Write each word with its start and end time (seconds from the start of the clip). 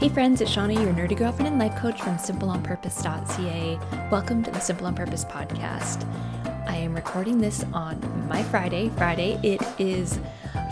Hey 0.00 0.08
friends, 0.08 0.40
it's 0.40 0.50
Shauna, 0.50 0.72
your 0.72 0.94
nerdy 0.94 1.14
girlfriend 1.14 1.48
and 1.48 1.58
life 1.58 1.76
coach 1.78 2.00
from 2.00 2.16
simpleonpurpose.ca. 2.16 3.78
Welcome 4.10 4.42
to 4.44 4.50
the 4.50 4.58
Simple 4.58 4.86
on 4.86 4.94
Purpose 4.94 5.26
podcast. 5.26 6.10
I 6.66 6.74
am 6.76 6.94
recording 6.94 7.36
this 7.36 7.66
on 7.74 8.00
my 8.26 8.42
Friday. 8.44 8.88
Friday, 8.96 9.38
it 9.42 9.60
is 9.78 10.18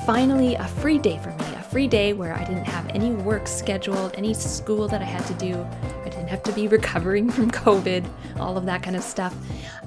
finally 0.07 0.55
a 0.55 0.67
free 0.67 0.97
day 0.97 1.19
for 1.19 1.29
me, 1.29 1.45
a 1.57 1.63
free 1.63 1.87
day 1.87 2.15
where 2.15 2.33
I 2.33 2.43
didn't 2.45 2.65
have 2.65 2.89
any 2.89 3.11
work 3.11 3.47
scheduled, 3.47 4.15
any 4.15 4.33
school 4.33 4.89
that 4.89 5.03
I 5.03 5.05
had 5.05 5.27
to 5.27 5.35
do. 5.35 5.63
I 6.07 6.09
didn't 6.09 6.29
have 6.29 6.43
to 6.45 6.53
be 6.53 6.67
recovering 6.79 7.31
from 7.31 7.51
COVID, 7.51 8.09
all 8.39 8.57
of 8.57 8.65
that 8.65 8.83
kind 8.83 8.97
of 8.97 9.03
stuff. 9.03 9.37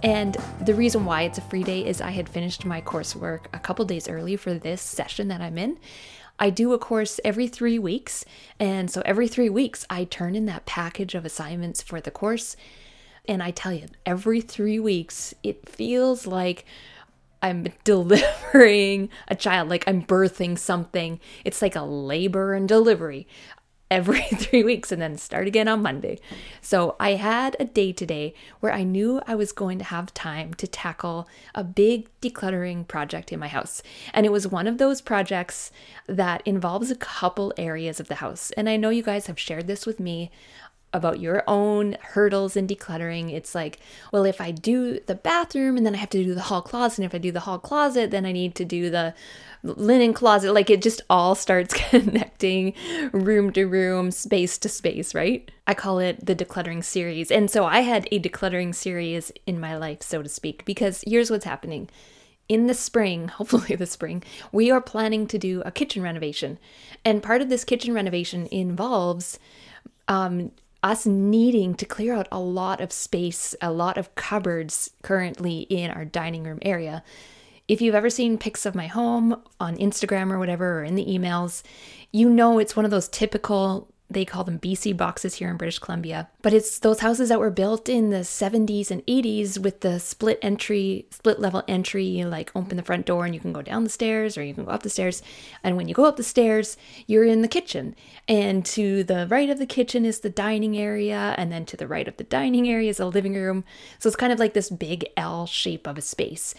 And 0.03 0.37
the 0.61 0.75
reason 0.75 1.03
why 1.03 1.23
it's 1.23 1.39
a 1.39 1.41
free 1.41 1.63
day 1.63 1.83
is 1.83 1.99
I 1.99 2.11
had 2.11 2.29
finished 2.29 2.63
my 2.63 2.79
coursework 2.79 3.45
a 3.53 3.59
couple 3.59 3.85
days 3.85 4.07
early 4.07 4.35
for 4.35 4.53
this 4.53 4.83
session 4.83 5.29
that 5.29 5.41
I'm 5.41 5.57
in. 5.57 5.79
I 6.41 6.49
do 6.49 6.73
a 6.73 6.79
course 6.79 7.19
every 7.23 7.47
three 7.47 7.77
weeks. 7.77 8.25
And 8.59 8.89
so 8.89 9.03
every 9.05 9.27
three 9.27 9.49
weeks, 9.49 9.85
I 9.91 10.05
turn 10.05 10.35
in 10.35 10.47
that 10.47 10.65
package 10.65 11.13
of 11.13 11.23
assignments 11.23 11.83
for 11.83 12.01
the 12.01 12.09
course. 12.09 12.55
And 13.27 13.43
I 13.43 13.51
tell 13.51 13.71
you, 13.71 13.85
every 14.07 14.41
three 14.41 14.79
weeks, 14.79 15.35
it 15.43 15.69
feels 15.69 16.25
like 16.25 16.65
I'm 17.43 17.67
delivering 17.83 19.09
a 19.27 19.35
child, 19.35 19.69
like 19.69 19.83
I'm 19.85 20.01
birthing 20.01 20.57
something. 20.57 21.19
It's 21.45 21.61
like 21.61 21.75
a 21.75 21.83
labor 21.83 22.53
and 22.55 22.67
delivery 22.67 23.27
every 23.91 24.21
three 24.37 24.63
weeks 24.63 24.91
and 24.91 25.01
then 25.01 25.17
start 25.17 25.45
again 25.45 25.67
on 25.67 25.81
Monday. 25.81 26.17
So 26.61 26.95
I 26.99 27.11
had 27.11 27.57
a 27.59 27.65
day 27.65 27.91
today 27.91 28.33
where 28.61 28.71
I 28.71 28.83
knew 28.83 29.21
I 29.27 29.35
was 29.35 29.51
going 29.51 29.77
to 29.79 29.83
have 29.85 30.13
time 30.13 30.53
to 30.55 30.65
tackle 30.65 31.27
a 31.53 31.63
big 31.63 32.07
decluttering 32.21 32.87
project 32.87 33.31
in 33.31 33.39
my 33.39 33.49
house. 33.49 33.83
And 34.13 34.25
it 34.25 34.31
was 34.31 34.47
one 34.47 34.65
of 34.65 34.77
those 34.77 35.01
projects 35.01 35.71
that 36.07 36.41
involves 36.45 36.89
a 36.89 36.95
couple 36.95 37.53
areas 37.57 37.99
of 37.99 38.07
the 38.07 38.15
house. 38.15 38.51
And 38.51 38.69
I 38.69 38.77
know 38.77 38.89
you 38.89 39.03
guys 39.03 39.27
have 39.27 39.37
shared 39.37 39.67
this 39.67 39.85
with 39.85 39.99
me 39.99 40.31
about 40.93 41.19
your 41.19 41.43
own 41.47 41.95
hurdles 42.01 42.55
in 42.55 42.67
decluttering. 42.67 43.31
It's 43.31 43.55
like, 43.55 43.79
well, 44.11 44.25
if 44.25 44.41
I 44.41 44.51
do 44.51 44.99
the 45.07 45.15
bathroom 45.15 45.77
and 45.77 45.85
then 45.85 45.95
I 45.95 45.99
have 45.99 46.09
to 46.11 46.23
do 46.23 46.35
the 46.35 46.41
hall 46.41 46.61
closet, 46.61 46.99
and 46.99 47.05
if 47.05 47.15
I 47.15 47.17
do 47.17 47.31
the 47.31 47.41
hall 47.41 47.59
closet, 47.59 48.11
then 48.11 48.25
I 48.25 48.31
need 48.31 48.55
to 48.55 48.65
do 48.65 48.89
the 48.89 49.13
linen 49.63 50.13
closet. 50.13 50.53
Like 50.53 50.69
it 50.69 50.81
just 50.81 51.01
all 51.09 51.35
starts 51.35 51.73
connecting 51.89 52.73
room 53.11 53.51
to 53.53 53.65
room, 53.65 54.11
space 54.11 54.57
to 54.59 54.69
space, 54.69 55.15
right? 55.15 55.49
I 55.67 55.73
call 55.73 55.99
it 55.99 56.25
the 56.25 56.35
decluttering 56.35 56.83
series. 56.83 57.31
And 57.31 57.49
so 57.49 57.65
I 57.65 57.81
had 57.81 58.07
a 58.11 58.19
decluttering 58.19 58.75
series 58.75 59.31
in 59.45 59.59
my 59.59 59.77
life, 59.77 60.01
so 60.01 60.21
to 60.21 60.29
speak, 60.29 60.65
because 60.65 61.03
here's 61.07 61.31
what's 61.31 61.45
happening 61.45 61.89
in 62.51 62.67
the 62.67 62.73
spring, 62.73 63.27
hopefully 63.29 63.75
the 63.75 63.85
spring, 63.85 64.23
we 64.51 64.69
are 64.69 64.81
planning 64.81 65.25
to 65.27 65.37
do 65.37 65.61
a 65.65 65.71
kitchen 65.71 66.03
renovation. 66.03 66.59
And 67.05 67.23
part 67.23 67.41
of 67.41 67.47
this 67.47 67.63
kitchen 67.63 67.93
renovation 67.93 68.47
involves 68.51 69.39
um, 70.09 70.51
us 70.83 71.05
needing 71.05 71.75
to 71.75 71.85
clear 71.85 72.13
out 72.13 72.27
a 72.31 72.39
lot 72.39 72.81
of 72.81 72.91
space, 72.91 73.55
a 73.61 73.71
lot 73.71 73.97
of 73.97 74.13
cupboards 74.15 74.91
currently 75.03 75.61
in 75.61 75.91
our 75.91 76.05
dining 76.05 76.43
room 76.43 76.59
area. 76.63 77.03
If 77.67 77.81
you've 77.81 77.95
ever 77.95 78.09
seen 78.09 78.37
pics 78.37 78.65
of 78.65 78.75
my 78.75 78.87
home 78.87 79.41
on 79.59 79.77
Instagram 79.77 80.31
or 80.31 80.39
whatever, 80.39 80.79
or 80.79 80.83
in 80.83 80.95
the 80.95 81.05
emails, 81.05 81.63
you 82.11 82.29
know 82.29 82.59
it's 82.59 82.75
one 82.75 82.85
of 82.85 82.91
those 82.91 83.07
typical 83.07 83.91
they 84.13 84.25
call 84.25 84.43
them 84.43 84.59
BC 84.59 84.95
boxes 84.95 85.35
here 85.35 85.49
in 85.49 85.57
British 85.57 85.79
Columbia. 85.79 86.29
But 86.41 86.53
it's 86.53 86.79
those 86.79 86.99
houses 86.99 87.29
that 87.29 87.39
were 87.39 87.49
built 87.49 87.89
in 87.89 88.09
the 88.09 88.17
70s 88.17 88.91
and 88.91 89.05
80s 89.05 89.57
with 89.57 89.81
the 89.81 89.99
split 89.99 90.39
entry, 90.41 91.05
split 91.11 91.39
level 91.39 91.63
entry. 91.67 92.05
You 92.05 92.27
like 92.27 92.51
open 92.55 92.77
the 92.77 92.83
front 92.83 93.05
door 93.05 93.25
and 93.25 93.33
you 93.33 93.39
can 93.39 93.53
go 93.53 93.61
down 93.61 93.83
the 93.83 93.89
stairs 93.89 94.37
or 94.37 94.43
you 94.43 94.53
can 94.53 94.65
go 94.65 94.71
up 94.71 94.83
the 94.83 94.89
stairs. 94.89 95.21
And 95.63 95.77
when 95.77 95.87
you 95.87 95.93
go 95.93 96.05
up 96.05 96.17
the 96.17 96.23
stairs, 96.23 96.77
you're 97.07 97.25
in 97.25 97.41
the 97.41 97.47
kitchen. 97.47 97.95
And 98.27 98.65
to 98.67 99.03
the 99.03 99.27
right 99.29 99.49
of 99.49 99.59
the 99.59 99.65
kitchen 99.65 100.05
is 100.05 100.19
the 100.19 100.29
dining 100.29 100.77
area. 100.77 101.35
And 101.37 101.51
then 101.51 101.65
to 101.65 101.77
the 101.77 101.87
right 101.87 102.07
of 102.07 102.17
the 102.17 102.23
dining 102.23 102.69
area 102.69 102.89
is 102.89 102.97
the 102.97 103.05
living 103.05 103.35
room. 103.35 103.63
So 103.99 104.07
it's 104.07 104.15
kind 104.15 104.33
of 104.33 104.39
like 104.39 104.53
this 104.53 104.69
big 104.69 105.05
L 105.17 105.45
shape 105.45 105.87
of 105.87 105.97
a 105.97 106.01
space. 106.01 106.55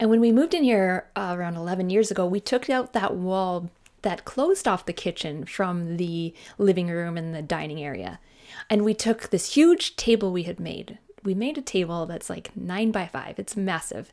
And 0.00 0.10
when 0.10 0.20
we 0.20 0.30
moved 0.30 0.54
in 0.54 0.62
here 0.62 1.08
uh, 1.16 1.34
around 1.36 1.56
11 1.56 1.90
years 1.90 2.10
ago, 2.10 2.24
we 2.24 2.38
took 2.38 2.70
out 2.70 2.92
that 2.92 3.16
wall 3.16 3.68
that 4.02 4.24
closed 4.24 4.68
off 4.68 4.86
the 4.86 4.92
kitchen 4.92 5.44
from 5.44 5.96
the 5.96 6.34
living 6.56 6.88
room 6.88 7.16
and 7.16 7.34
the 7.34 7.42
dining 7.42 7.82
area. 7.82 8.20
And 8.70 8.84
we 8.84 8.94
took 8.94 9.28
this 9.28 9.54
huge 9.54 9.96
table 9.96 10.32
we 10.32 10.44
had 10.44 10.60
made. 10.60 10.98
We 11.24 11.34
made 11.34 11.58
a 11.58 11.62
table 11.62 12.06
that's 12.06 12.30
like 12.30 12.56
nine 12.56 12.92
by 12.92 13.06
five, 13.06 13.38
it's 13.38 13.56
massive. 13.56 14.12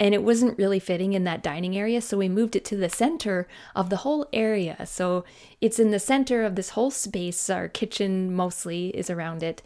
And 0.00 0.14
it 0.14 0.22
wasn't 0.22 0.58
really 0.58 0.78
fitting 0.80 1.12
in 1.12 1.24
that 1.24 1.42
dining 1.42 1.76
area, 1.76 2.00
so 2.00 2.16
we 2.16 2.28
moved 2.28 2.56
it 2.56 2.64
to 2.66 2.76
the 2.76 2.88
center 2.88 3.46
of 3.76 3.90
the 3.90 3.98
whole 3.98 4.26
area. 4.32 4.86
So 4.86 5.24
it's 5.60 5.78
in 5.78 5.90
the 5.90 5.98
center 5.98 6.44
of 6.44 6.56
this 6.56 6.70
whole 6.70 6.90
space. 6.90 7.50
Our 7.50 7.68
kitchen 7.68 8.34
mostly 8.34 8.88
is 8.88 9.10
around 9.10 9.42
it. 9.42 9.62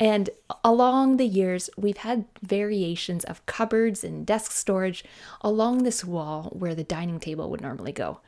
And 0.00 0.30
along 0.62 1.16
the 1.16 1.26
years, 1.26 1.70
we've 1.76 1.98
had 1.98 2.24
variations 2.40 3.24
of 3.24 3.44
cupboards 3.46 4.04
and 4.04 4.24
desk 4.24 4.52
storage 4.52 5.04
along 5.40 5.82
this 5.82 6.04
wall 6.04 6.50
where 6.52 6.74
the 6.74 6.84
dining 6.84 7.18
table 7.18 7.50
would 7.50 7.60
normally 7.60 7.92
go. 7.92 8.20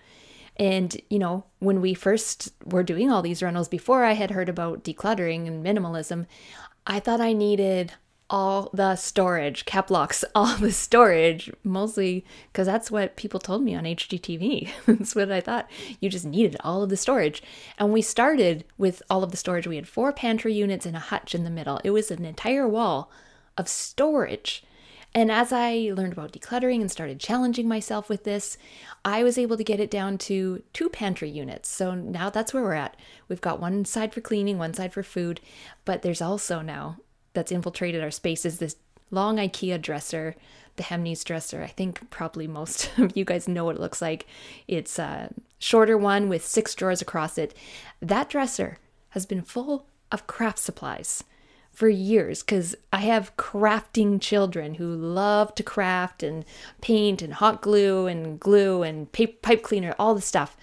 And, 0.61 1.01
you 1.09 1.19
know, 1.19 1.45
when 1.59 1.81
we 1.81 1.95
first 1.95 2.53
were 2.67 2.83
doing 2.83 3.11
all 3.11 3.23
these 3.23 3.43
rentals 3.43 3.67
before 3.67 4.05
I 4.05 4.13
had 4.13 4.31
heard 4.31 4.51
about 4.51 4.85
decluttering 4.85 5.47
and 5.47 5.65
minimalism, 5.65 6.27
I 6.87 7.01
thought 7.01 7.19
I 7.19 7.33
needed 7.33 7.95
all 8.29 8.69
the 8.75 8.95
storage, 8.97 9.65
cap 9.65 9.91
locks, 9.91 10.23
all 10.35 10.59
the 10.59 10.71
storage, 10.71 11.51
mostly 11.65 12.27
because 12.53 12.67
that's 12.67 12.91
what 12.91 13.17
people 13.17 13.41
told 13.41 13.63
me 13.63 13.75
on 13.75 13.85
HGTV. 13.85 14.69
that's 14.87 15.15
what 15.15 15.33
I 15.33 15.41
thought. 15.41 15.69
You 15.99 16.11
just 16.11 16.27
needed 16.27 16.59
all 16.61 16.83
of 16.83 16.91
the 16.91 16.97
storage. 16.99 17.43
And 17.79 17.91
we 17.91 18.03
started 18.03 18.67
with 18.77 19.03
all 19.09 19.25
of 19.25 19.31
the 19.31 19.39
storage. 19.39 19.67
We 19.67 19.77
had 19.77 19.89
four 19.89 20.13
pantry 20.13 20.53
units 20.53 20.85
and 20.85 20.95
a 20.95 21.01
hutch 21.01 21.35
in 21.35 21.45
the 21.45 21.51
middle. 21.51 21.81
It 21.85 21.91
was 21.93 22.11
an 22.11 22.27
entire 22.27 22.69
wall 22.69 23.11
of 23.57 23.67
storage. 23.67 24.63
And 25.15 25.31
as 25.31 25.53
I 25.53 25.91
learned 25.95 26.13
about 26.13 26.33
decluttering 26.33 26.81
and 26.81 26.91
started 26.91 27.19
challenging 27.19 27.67
myself 27.67 28.09
with 28.09 28.25
this, 28.25 28.57
I 29.05 29.25
was 29.25 29.39
able 29.39 29.57
to 29.57 29.65
get 29.65 29.81
it 29.81 29.91
down 29.91 30.19
to 30.19 30.63
two 30.73 30.89
pantry 30.89 31.29
units. 31.29 31.69
So 31.69 31.95
now 31.95 32.31
that's 32.31 32.55
where 32.55 32.63
we're 32.63 32.75
at. 32.75 32.97
We've 33.29 33.41
got 33.41 33.61
one 33.61 33.85
side 33.85 34.15
for 34.15 34.21
cleaning, 34.21 34.57
one 34.57 34.73
side 34.73 34.93
for 34.93 35.03
food, 35.03 35.41
but 35.85 36.03
there's 36.03 36.23
also 36.23 36.61
now 36.61 36.99
that's 37.33 37.51
infiltrated 37.51 38.03
our 38.03 38.11
spaces 38.11 38.59
this 38.59 38.77
long 39.11 39.39
IKEA 39.39 39.83
dresser, 39.83 40.37
the 40.77 40.85
Hemnes 40.85 41.25
dresser. 41.25 41.63
I 41.63 41.69
think 41.69 42.09
probably 42.11 42.47
most 42.47 42.91
of 42.99 43.17
you 43.17 43.25
guys 43.25 43.49
know 43.49 43.65
what 43.65 43.77
it 43.77 43.81
looks 43.81 44.01
like. 44.01 44.27
It's 44.69 44.97
a 44.99 45.33
shorter 45.59 45.99
one 45.99 46.29
with 46.29 46.47
six 46.47 46.73
drawers 46.75 47.03
across 47.03 47.37
it. 47.37 47.53
That 48.01 48.29
dresser 48.29 48.79
has 49.11 49.27
been 49.27 49.43
full 49.43 49.87
of 50.13 50.29
craft 50.29 50.61
supplies 50.61 51.25
for 51.73 51.89
years 51.89 52.43
because 52.43 52.75
I 52.93 52.99
have 52.99 53.37
crafting 53.37 54.21
children 54.21 54.75
who 54.75 54.95
love 54.95 55.55
to 55.55 55.63
craft 55.63 56.23
and 56.23 56.45
paint 56.81 57.23
and 57.23 57.35
hot 57.35 57.63
glue 57.63 58.07
and 58.07 58.39
glue 58.39 58.83
and 58.83 59.11
pipe 59.13 59.63
cleaner, 59.63 59.95
all 59.99 60.15
the 60.15 60.21
stuff. 60.21 60.57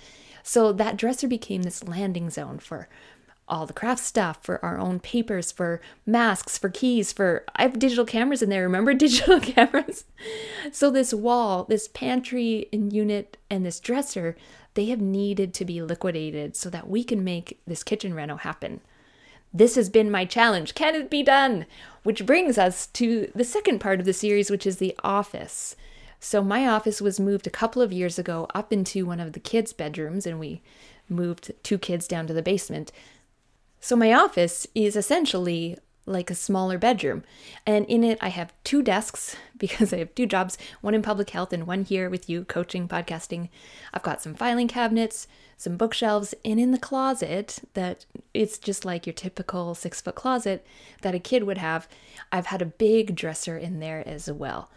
So 0.44 0.72
that 0.73 0.97
dresser 0.97 1.28
became 1.28 1.63
this 1.63 1.84
landing 1.84 2.29
zone 2.29 2.59
for 2.59 2.88
all 3.50 3.66
the 3.66 3.73
craft 3.73 4.01
stuff, 4.01 4.40
for 4.41 4.63
our 4.63 4.78
own 4.78 5.00
papers, 5.00 5.51
for 5.51 5.81
masks, 6.06 6.57
for 6.57 6.69
keys, 6.69 7.13
for 7.13 7.46
I 7.56 7.63
have 7.63 7.79
digital 7.79 8.06
cameras 8.06 8.41
in 8.41 8.50
there. 8.50 8.63
Remember 8.63 8.94
digital 8.96 9.40
cameras? 9.40 10.03
So 10.72 10.91
this 10.91 11.13
wall, 11.13 11.63
this 11.63 11.88
pantry 11.88 12.67
and 12.73 12.91
unit, 12.91 13.38
and 13.50 13.66
this 13.66 13.79
dresser, 13.79 14.35
they 14.73 14.85
have 14.85 15.01
needed 15.01 15.53
to 15.56 15.66
be 15.66 15.81
liquidated 15.81 16.56
so 16.56 16.69
that 16.69 16.90
we 16.90 17.03
can 17.03 17.23
make 17.23 17.59
this 17.66 17.84
kitchen 17.84 18.13
reno 18.13 18.35
happen. 18.35 18.81
This 19.57 19.73
has 19.73 19.90
been 19.90 20.12
my 20.12 20.23
challenge. 20.23 20.75
Can 20.75 20.94
it 20.94 21.09
be 21.09 21.23
done? 21.23 21.66
Which 22.03 22.28
brings 22.28 22.59
us 22.59 22.85
to 22.94 23.31
the 23.34 23.44
second 23.44 23.79
part 23.79 24.00
of 24.00 24.06
the 24.06 24.13
series, 24.13 24.51
which 24.51 24.68
is 24.68 24.78
the 24.78 24.95
office. 25.03 25.75
So, 26.19 26.44
my 26.44 26.68
office 26.68 27.01
was 27.01 27.19
moved 27.19 27.47
a 27.47 27.51
couple 27.51 27.81
of 27.81 27.91
years 27.91 28.20
ago 28.20 28.47
up 28.53 28.72
into 28.72 29.03
one 29.03 29.20
of 29.20 29.34
the 29.34 29.40
kids' 29.40 29.73
bedrooms, 29.73 30.28
and 30.28 30.40
we 30.40 30.61
moved 31.09 31.53
two 31.64 31.79
kids 31.79 32.08
down 32.08 32.28
to 32.28 32.34
the 32.34 32.43
basement. 32.43 32.91
So, 33.82 33.96
my 33.96 34.14
office 34.14 34.67
is 34.76 34.96
essentially 34.96 35.76
like 36.08 36.32
a 36.32 36.36
smaller 36.36 36.78
bedroom. 36.78 37.24
And 37.66 37.86
in 37.86 38.04
it, 38.04 38.18
I 38.22 38.30
have 38.30 38.54
two 38.64 38.82
desks 38.82 39.36
because 39.58 39.94
I 39.94 39.98
have 39.98 40.16
two 40.16 40.26
jobs 40.26 40.58
one 40.82 40.96
in 40.96 41.02
public 41.02 41.30
health 41.30 41.54
and 41.54 41.68
one 41.68 41.84
here 41.84 42.09
with 42.09 42.30
you, 42.30 42.46
coaching, 42.46 42.88
podcasting. 42.88 43.50
I've 43.94 44.04
got 44.04 44.22
some 44.22 44.34
filing 44.34 44.68
cabinets, 44.68 45.28
some 45.58 45.78
bookshelves, 45.78 46.34
and 46.46 46.59
in 46.59 46.72
the 46.72 46.78
closet 46.78 47.59
that 47.74 48.06
it's 48.34 48.58
just 48.58 48.86
like 48.86 49.06
your 49.06 49.14
typical 49.14 49.76
six 49.76 50.02
foot 50.02 50.16
closet 50.16 50.66
that 51.02 51.16
a 51.16 51.20
kid 51.20 51.44
would 51.44 51.58
have, 51.58 51.88
I've 52.32 52.48
had 52.48 52.62
a 52.62 52.66
big 52.66 53.16
dresser 53.16 53.58
in 53.58 53.80
there 53.80 54.08
as 54.08 54.32
well. 54.32 54.70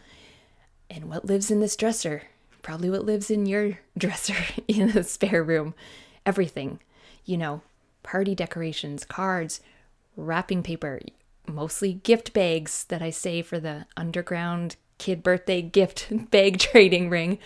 And 0.90 1.08
what 1.08 1.24
lives 1.24 1.50
in 1.50 1.60
this 1.60 1.76
dresser? 1.76 2.22
Probably 2.62 2.90
what 2.90 3.04
lives 3.04 3.30
in 3.30 3.46
your 3.46 3.78
dresser 3.98 4.36
in 4.68 4.90
the 4.90 5.04
spare 5.04 5.44
room. 5.44 5.74
Everything, 6.26 6.80
you 7.24 7.38
know, 7.38 7.62
party 8.02 8.34
decorations, 8.34 9.04
cards, 9.04 9.60
wrapping 10.16 10.62
paper, 10.62 11.00
mostly 11.46 11.94
gift 11.94 12.32
bags 12.32 12.84
that 12.84 13.02
I 13.02 13.10
save 13.10 13.46
for 13.46 13.60
the 13.60 13.86
underground 13.96 14.76
kid 14.98 15.22
birthday 15.22 15.62
gift 15.62 16.08
bag 16.30 16.58
trading 16.58 17.10
ring, 17.10 17.38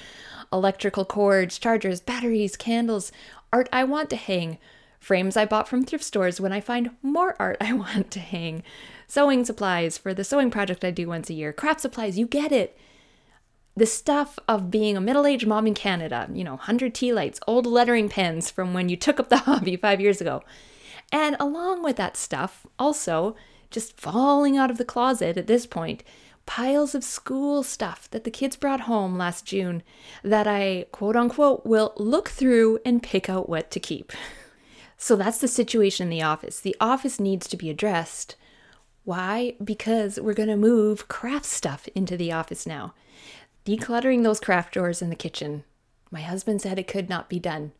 electrical 0.52 1.04
cords, 1.04 1.58
chargers, 1.58 2.00
batteries, 2.00 2.56
candles, 2.56 3.12
art 3.52 3.68
I 3.72 3.84
want 3.84 4.10
to 4.10 4.16
hang 4.16 4.58
frames 5.04 5.36
I 5.36 5.44
bought 5.44 5.68
from 5.68 5.84
thrift 5.84 6.02
stores 6.02 6.40
when 6.40 6.52
I 6.52 6.60
find 6.60 6.90
more 7.02 7.36
art 7.38 7.58
I 7.60 7.72
want 7.74 8.10
to 8.12 8.20
hang, 8.20 8.62
sewing 9.06 9.44
supplies 9.44 9.98
for 9.98 10.14
the 10.14 10.24
sewing 10.24 10.50
project 10.50 10.84
I 10.84 10.90
do 10.90 11.08
once 11.08 11.30
a 11.30 11.34
year, 11.34 11.52
craft 11.52 11.80
supplies, 11.80 12.18
you 12.18 12.26
get 12.26 12.50
it. 12.50 12.76
The 13.76 13.86
stuff 13.86 14.38
of 14.48 14.70
being 14.70 14.96
a 14.96 15.00
middle 15.00 15.26
aged 15.26 15.46
mom 15.46 15.66
in 15.66 15.74
Canada, 15.74 16.28
you 16.32 16.44
know, 16.44 16.52
100 16.52 16.94
tea 16.94 17.12
lights, 17.12 17.40
old 17.46 17.66
lettering 17.66 18.08
pens 18.08 18.50
from 18.50 18.72
when 18.72 18.88
you 18.88 18.96
took 18.96 19.20
up 19.20 19.28
the 19.28 19.36
hobby 19.48 19.76
five 19.76 20.00
years 20.00 20.20
ago. 20.20 20.42
And 21.12 21.36
along 21.38 21.82
with 21.82 21.96
that 21.96 22.16
stuff, 22.16 22.66
also, 22.78 23.36
just 23.74 24.00
falling 24.00 24.56
out 24.56 24.70
of 24.70 24.78
the 24.78 24.84
closet 24.84 25.36
at 25.36 25.48
this 25.48 25.66
point, 25.66 26.04
piles 26.46 26.94
of 26.94 27.02
school 27.02 27.62
stuff 27.62 28.08
that 28.10 28.24
the 28.24 28.30
kids 28.30 28.54
brought 28.54 28.82
home 28.82 29.18
last 29.18 29.44
June 29.44 29.82
that 30.22 30.46
I 30.46 30.86
quote 30.92 31.16
unquote 31.16 31.66
will 31.66 31.92
look 31.96 32.28
through 32.28 32.78
and 32.86 33.02
pick 33.02 33.28
out 33.28 33.48
what 33.48 33.70
to 33.72 33.80
keep. 33.80 34.12
So 34.96 35.16
that's 35.16 35.38
the 35.38 35.48
situation 35.48 36.04
in 36.04 36.10
the 36.10 36.22
office. 36.22 36.60
The 36.60 36.76
office 36.80 37.18
needs 37.18 37.48
to 37.48 37.56
be 37.56 37.68
addressed. 37.68 38.36
Why? 39.04 39.56
Because 39.62 40.20
we're 40.20 40.34
going 40.34 40.48
to 40.48 40.56
move 40.56 41.08
craft 41.08 41.44
stuff 41.44 41.88
into 41.94 42.16
the 42.16 42.32
office 42.32 42.66
now. 42.66 42.94
Decluttering 43.66 44.22
those 44.22 44.40
craft 44.40 44.72
drawers 44.72 45.02
in 45.02 45.10
the 45.10 45.16
kitchen. 45.16 45.64
My 46.10 46.20
husband 46.20 46.62
said 46.62 46.78
it 46.78 46.86
could 46.86 47.08
not 47.08 47.28
be 47.28 47.40
done. 47.40 47.72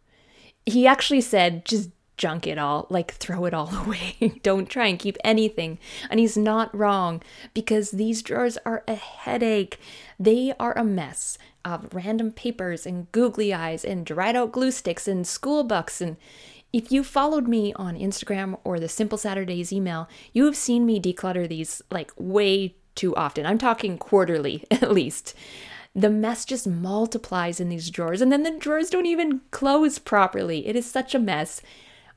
He 0.66 0.86
actually 0.86 1.20
said, 1.20 1.64
just 1.64 1.90
junk 2.16 2.46
it 2.46 2.58
all, 2.58 2.86
like 2.90 3.12
throw 3.12 3.44
it 3.44 3.54
all 3.54 3.74
away. 3.84 4.40
Don't 4.42 4.68
try 4.68 4.86
and 4.86 4.98
keep 4.98 5.16
anything. 5.24 5.78
And 6.10 6.20
he's 6.20 6.36
not 6.36 6.74
wrong 6.74 7.22
because 7.52 7.90
these 7.90 8.22
drawers 8.22 8.58
are 8.64 8.84
a 8.86 8.94
headache. 8.94 9.78
They 10.18 10.52
are 10.58 10.76
a 10.76 10.84
mess 10.84 11.38
of 11.64 11.92
random 11.94 12.30
papers 12.32 12.86
and 12.86 13.10
googly 13.12 13.52
eyes 13.52 13.84
and 13.84 14.04
dried 14.04 14.36
out 14.36 14.52
glue 14.52 14.70
sticks 14.70 15.08
and 15.08 15.26
school 15.26 15.64
books. 15.64 16.00
And 16.00 16.16
if 16.72 16.92
you 16.92 17.02
followed 17.02 17.48
me 17.48 17.72
on 17.74 17.96
Instagram 17.96 18.58
or 18.64 18.78
the 18.78 18.88
Simple 18.88 19.18
Saturdays 19.18 19.72
email, 19.72 20.08
you 20.32 20.44
have 20.44 20.56
seen 20.56 20.84
me 20.84 21.00
declutter 21.00 21.48
these 21.48 21.82
like 21.90 22.12
way 22.16 22.74
too 22.94 23.14
often. 23.16 23.46
I'm 23.46 23.58
talking 23.58 23.98
quarterly 23.98 24.64
at 24.70 24.92
least 24.92 25.34
the 25.94 26.10
mess 26.10 26.44
just 26.44 26.66
multiplies 26.66 27.60
in 27.60 27.68
these 27.68 27.88
drawers 27.88 28.20
and 28.20 28.32
then 28.32 28.42
the 28.42 28.50
drawers 28.50 28.90
don't 28.90 29.06
even 29.06 29.40
close 29.52 29.98
properly. 29.98 30.66
It 30.66 30.74
is 30.74 30.90
such 30.90 31.14
a 31.14 31.20
mess 31.20 31.62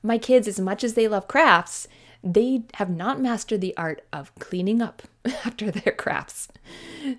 my 0.08 0.18
kids, 0.18 0.48
as 0.48 0.60
much 0.60 0.84
as 0.84 0.94
they 0.94 1.08
love 1.08 1.28
crafts, 1.28 1.88
they 2.24 2.64
have 2.76 2.90
not 2.90 3.22
mastered 3.22 3.62
the 3.62 3.78
art 3.78 4.04
of 4.12 4.34
cleaning 4.36 4.82
up 4.82 5.04
after 5.46 5.70
their 5.70 5.94
crafts. 5.94 6.48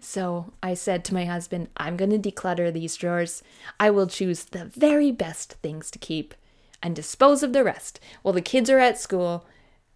So 0.01 0.53
I 0.63 0.75
said 0.75 1.05
to 1.05 1.15
my 1.15 1.25
husband, 1.25 1.69
I'm 1.77 1.97
going 1.97 2.11
to 2.11 2.31
declutter 2.31 2.73
these 2.73 2.97
drawers. 2.97 3.43
I 3.79 3.91
will 3.91 4.07
choose 4.07 4.45
the 4.45 4.65
very 4.65 5.13
best 5.13 5.55
things 5.55 5.91
to 5.93 5.99
keep 5.99 6.35
and 6.83 6.97
dispose 6.97 7.43
of 7.43 7.53
the 7.53 7.65
rest 7.65 8.01
while 8.23 8.35
the 8.35 8.41
kids 8.41 8.71
are 8.71 8.79
at 8.79 8.99
school 8.99 9.47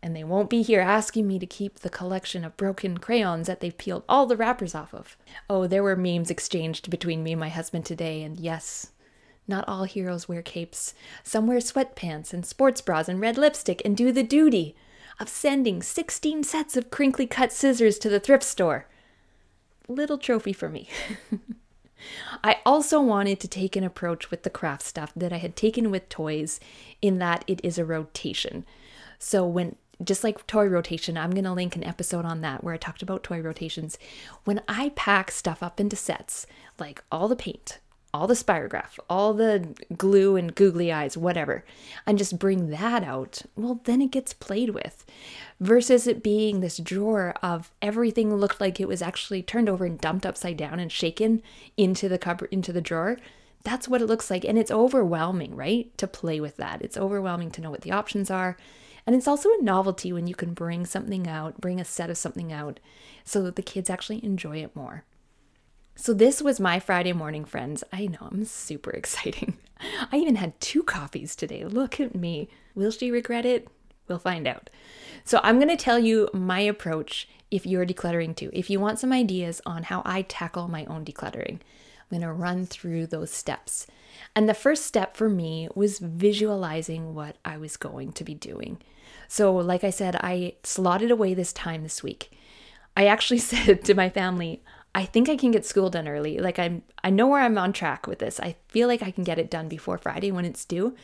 and 0.02 0.16
they 0.16 0.24
won't 0.24 0.50
be 0.50 0.62
here 0.62 0.80
asking 0.80 1.28
me 1.28 1.38
to 1.38 1.46
keep 1.46 1.78
the 1.78 1.90
collection 1.90 2.44
of 2.44 2.56
broken 2.56 2.98
crayons 2.98 3.46
that 3.46 3.60
they've 3.60 3.76
peeled 3.76 4.02
all 4.08 4.26
the 4.26 4.36
wrappers 4.36 4.74
off 4.74 4.92
of. 4.92 5.16
Oh, 5.48 5.68
there 5.68 5.82
were 5.82 5.94
memes 5.94 6.30
exchanged 6.30 6.90
between 6.90 7.22
me 7.22 7.32
and 7.32 7.40
my 7.40 7.48
husband 7.48 7.86
today, 7.86 8.22
and 8.22 8.38
yes, 8.38 8.90
not 9.52 9.68
all 9.68 9.84
heroes 9.84 10.28
wear 10.28 10.40
capes. 10.40 10.94
Some 11.22 11.46
wear 11.46 11.58
sweatpants 11.58 12.32
and 12.32 12.44
sports 12.46 12.80
bras 12.80 13.06
and 13.06 13.20
red 13.20 13.36
lipstick 13.36 13.82
and 13.84 13.94
do 13.94 14.10
the 14.10 14.22
duty 14.22 14.74
of 15.20 15.28
sending 15.28 15.82
16 15.82 16.42
sets 16.42 16.74
of 16.74 16.90
crinkly 16.90 17.26
cut 17.26 17.52
scissors 17.52 17.98
to 17.98 18.08
the 18.08 18.18
thrift 18.18 18.44
store. 18.44 18.86
Little 19.88 20.16
trophy 20.16 20.54
for 20.54 20.70
me. 20.70 20.88
I 22.42 22.60
also 22.64 23.00
wanted 23.00 23.38
to 23.40 23.48
take 23.48 23.76
an 23.76 23.84
approach 23.84 24.30
with 24.30 24.42
the 24.42 24.50
craft 24.50 24.82
stuff 24.82 25.12
that 25.14 25.34
I 25.34 25.36
had 25.36 25.54
taken 25.54 25.90
with 25.90 26.08
toys, 26.08 26.58
in 27.02 27.18
that 27.18 27.44
it 27.46 27.60
is 27.62 27.78
a 27.78 27.84
rotation. 27.84 28.64
So, 29.18 29.46
when 29.46 29.76
just 30.02 30.24
like 30.24 30.46
toy 30.46 30.66
rotation, 30.66 31.16
I'm 31.16 31.30
going 31.30 31.44
to 31.44 31.52
link 31.52 31.76
an 31.76 31.84
episode 31.84 32.24
on 32.24 32.40
that 32.40 32.64
where 32.64 32.74
I 32.74 32.78
talked 32.78 33.02
about 33.02 33.22
toy 33.22 33.40
rotations. 33.40 33.98
When 34.44 34.62
I 34.66 34.92
pack 34.96 35.30
stuff 35.30 35.62
up 35.62 35.78
into 35.78 35.94
sets, 35.94 36.46
like 36.78 37.04
all 37.12 37.28
the 37.28 37.36
paint, 37.36 37.78
all 38.14 38.26
the 38.26 38.34
spirograph, 38.34 38.98
all 39.08 39.32
the 39.32 39.74
glue 39.96 40.36
and 40.36 40.54
googly 40.54 40.92
eyes, 40.92 41.16
whatever, 41.16 41.64
and 42.06 42.18
just 42.18 42.38
bring 42.38 42.68
that 42.68 43.02
out, 43.02 43.42
well, 43.56 43.80
then 43.84 44.02
it 44.02 44.10
gets 44.10 44.34
played 44.34 44.70
with. 44.70 45.06
Versus 45.60 46.06
it 46.06 46.22
being 46.22 46.60
this 46.60 46.76
drawer 46.76 47.34
of 47.42 47.70
everything 47.80 48.34
looked 48.34 48.60
like 48.60 48.78
it 48.78 48.88
was 48.88 49.00
actually 49.00 49.42
turned 49.42 49.68
over 49.68 49.86
and 49.86 49.98
dumped 49.98 50.26
upside 50.26 50.58
down 50.58 50.78
and 50.78 50.92
shaken 50.92 51.42
into 51.76 52.08
the 52.08 52.18
cupboard, 52.18 52.48
into 52.50 52.72
the 52.72 52.82
drawer. 52.82 53.16
That's 53.62 53.88
what 53.88 54.02
it 54.02 54.06
looks 54.06 54.30
like. 54.30 54.44
And 54.44 54.58
it's 54.58 54.70
overwhelming, 54.70 55.56
right? 55.56 55.96
To 55.98 56.06
play 56.06 56.40
with 56.40 56.56
that. 56.58 56.82
It's 56.82 56.98
overwhelming 56.98 57.50
to 57.52 57.60
know 57.60 57.70
what 57.70 57.82
the 57.82 57.92
options 57.92 58.30
are. 58.30 58.58
And 59.06 59.16
it's 59.16 59.28
also 59.28 59.48
a 59.50 59.62
novelty 59.62 60.12
when 60.12 60.26
you 60.26 60.34
can 60.34 60.52
bring 60.52 60.84
something 60.84 61.26
out, 61.26 61.60
bring 61.60 61.80
a 61.80 61.84
set 61.84 62.10
of 62.10 62.18
something 62.18 62.52
out, 62.52 62.78
so 63.24 63.42
that 63.42 63.56
the 63.56 63.62
kids 63.62 63.88
actually 63.88 64.24
enjoy 64.24 64.58
it 64.58 64.76
more. 64.76 65.04
So, 65.94 66.14
this 66.14 66.40
was 66.40 66.58
my 66.58 66.80
Friday 66.80 67.12
morning, 67.12 67.44
friends. 67.44 67.84
I 67.92 68.06
know 68.06 68.28
I'm 68.30 68.44
super 68.44 68.90
exciting. 68.94 69.58
I 70.10 70.16
even 70.16 70.36
had 70.36 70.58
two 70.60 70.82
coffees 70.82 71.36
today. 71.36 71.64
Look 71.64 72.00
at 72.00 72.14
me. 72.14 72.48
Will 72.74 72.90
she 72.90 73.10
regret 73.10 73.44
it? 73.44 73.68
We'll 74.08 74.18
find 74.18 74.46
out. 74.46 74.70
So, 75.24 75.38
I'm 75.42 75.56
going 75.56 75.68
to 75.68 75.76
tell 75.76 75.98
you 75.98 76.28
my 76.32 76.60
approach 76.60 77.28
if 77.50 77.66
you're 77.66 77.86
decluttering 77.86 78.34
too. 78.34 78.50
If 78.52 78.70
you 78.70 78.80
want 78.80 78.98
some 78.98 79.12
ideas 79.12 79.60
on 79.66 79.84
how 79.84 80.02
I 80.04 80.22
tackle 80.22 80.66
my 80.66 80.86
own 80.86 81.04
decluttering, 81.04 81.60
I'm 81.60 82.08
going 82.10 82.22
to 82.22 82.32
run 82.32 82.64
through 82.66 83.06
those 83.06 83.30
steps. 83.30 83.86
And 84.34 84.48
the 84.48 84.54
first 84.54 84.86
step 84.86 85.16
for 85.16 85.28
me 85.28 85.68
was 85.74 85.98
visualizing 85.98 87.14
what 87.14 87.36
I 87.44 87.58
was 87.58 87.76
going 87.76 88.12
to 88.14 88.24
be 88.24 88.34
doing. 88.34 88.78
So, 89.28 89.54
like 89.54 89.84
I 89.84 89.90
said, 89.90 90.16
I 90.16 90.54
slotted 90.62 91.10
away 91.10 91.34
this 91.34 91.52
time 91.52 91.82
this 91.82 92.02
week. 92.02 92.32
I 92.96 93.06
actually 93.06 93.38
said 93.52 93.84
to 93.84 93.94
my 93.94 94.08
family, 94.08 94.62
I 94.94 95.06
think 95.06 95.28
I 95.28 95.36
can 95.36 95.50
get 95.50 95.64
school 95.64 95.88
done 95.88 96.06
early. 96.06 96.38
Like 96.38 96.58
I'm 96.58 96.82
I 97.02 97.10
know 97.10 97.26
where 97.26 97.40
I'm 97.40 97.56
on 97.56 97.72
track 97.72 98.06
with 98.06 98.18
this. 98.18 98.38
I 98.38 98.56
feel 98.68 98.88
like 98.88 99.02
I 99.02 99.10
can 99.10 99.24
get 99.24 99.38
it 99.38 99.50
done 99.50 99.68
before 99.68 99.98
Friday 99.98 100.30
when 100.30 100.44
it's 100.44 100.64
due. 100.64 100.94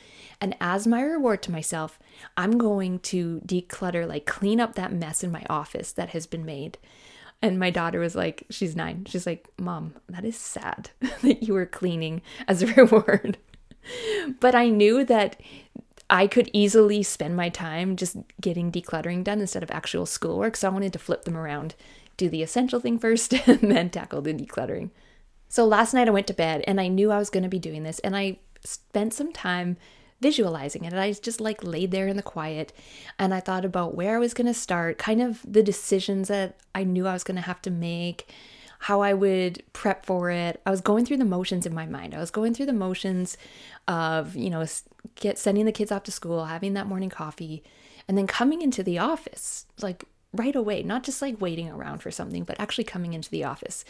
And 0.41 0.55
as 0.61 0.87
my 0.87 1.03
reward 1.03 1.43
to 1.45 1.53
myself, 1.53 1.99
I'm 2.37 2.59
going 2.59 2.99
to 3.01 3.41
declutter 3.47 4.07
like 4.07 4.27
clean 4.27 4.61
up 4.61 4.75
that 4.75 4.93
mess 4.93 5.25
in 5.25 5.33
my 5.33 5.45
office 5.49 5.93
that 5.93 6.11
has 6.11 6.27
been 6.27 6.45
made. 6.45 6.79
And 7.41 7.59
my 7.59 7.71
daughter 7.71 8.01
was 8.01 8.17
like, 8.17 8.45
she's 8.51 8.75
9. 8.75 9.07
She's 9.07 9.27
like, 9.27 9.49
"Mom, 9.59 9.95
that 10.09 10.25
is 10.25 10.37
sad 10.37 10.91
that 11.23 11.43
you 11.45 11.55
were 11.55 11.67
cleaning 11.67 12.21
as 12.47 12.63
a 12.63 12.67
reward." 12.75 13.39
but 14.41 14.55
I 14.55 14.69
knew 14.69 15.03
that 15.05 15.41
I 16.11 16.27
could 16.27 16.51
easily 16.53 17.03
spend 17.03 17.37
my 17.37 17.49
time 17.49 17.97
just 17.97 18.17
getting 18.41 18.73
decluttering 18.73 19.25
done 19.25 19.41
instead 19.41 19.63
of 19.63 19.71
actual 19.71 20.07
schoolwork. 20.07 20.57
So 20.57 20.69
I 20.69 20.73
wanted 20.73 20.93
to 20.95 20.99
flip 20.99 21.25
them 21.25 21.37
around 21.37 21.75
do 22.19 22.29
the 22.29 22.43
essential 22.43 22.81
thing 22.81 22.99
first 22.99 23.33
and 23.49 23.73
then 23.73 23.89
tackle 23.89 24.21
the 24.21 24.35
decluttering. 24.35 24.91
So 25.49 25.65
last 25.65 25.95
night 25.95 26.09
I 26.09 26.11
went 26.11 26.27
to 26.27 26.35
bed 26.35 26.63
and 26.67 26.79
I 26.79 26.89
knew 26.89 27.11
I 27.11 27.19
was 27.19 27.31
going 27.31 27.45
to 27.45 27.49
be 27.49 27.59
doing 27.59 27.83
this 27.83 27.99
and 28.01 28.15
I 28.15 28.39
spent 28.63 29.15
some 29.15 29.33
time 29.33 29.79
visualizing 30.21 30.85
it. 30.85 30.93
And 30.93 31.01
I 31.01 31.13
just 31.13 31.41
like 31.41 31.65
laid 31.65 31.91
there 31.91 32.09
in 32.09 32.17
the 32.17 32.23
quiet 32.23 32.73
and 33.19 33.33
I 33.33 33.41
thought 33.41 33.65
about 33.65 33.95
where 33.95 34.17
I 34.17 34.19
was 34.19 34.35
going 34.35 34.49
to 34.49 34.55
start, 34.55 34.99
kind 34.99 35.23
of 35.23 35.41
the 35.51 35.63
decisions 35.63 36.29
that 36.29 36.59
I 36.75 36.85
knew 36.85 37.07
I 37.07 37.15
was 37.15 37.25
going 37.25 37.37
to 37.37 37.43
have 37.43 37.63
to 37.63 37.71
make, 37.71 38.31
how 38.81 39.01
I 39.01 39.15
would 39.15 39.63
prep 39.73 40.05
for 40.05 40.31
it. 40.31 40.61
I 40.67 40.71
was 40.71 40.81
going 40.81 41.07
through 41.07 41.17
the 41.17 41.25
motions 41.25 41.67
in 41.67 41.75
my 41.75 41.87
mind. 41.87 42.15
I 42.15 42.19
was 42.19 42.31
going 42.31 42.53
through 42.53 42.67
the 42.67 42.73
motions 42.73 43.37
of, 43.87 44.37
you 44.37 44.51
know, 44.51 44.65
get 45.17 45.39
sending 45.39 45.65
the 45.65 45.73
kids 45.73 45.91
off 45.91 46.03
to 46.05 46.13
school, 46.13 46.47
having 46.47 46.75
that 46.75 46.87
morning 46.87 47.11
coffee, 47.11 47.63
and 48.07 48.19
then 48.19 48.27
coming 48.27 48.61
into 48.61 48.83
the 48.83 48.99
office, 48.99 49.67
like 49.81 50.05
right 50.33 50.57
away, 50.57 50.83
not 50.83 51.03
just 51.03 51.23
like 51.23 51.41
waiting 51.41 51.71
around 51.71 51.99
for 51.99 52.11
something, 52.11 52.45
but 52.45 52.59
actually 52.61 52.85
coming 52.85 53.15
into 53.15 53.31
the 53.31 53.45
office. 53.45 53.85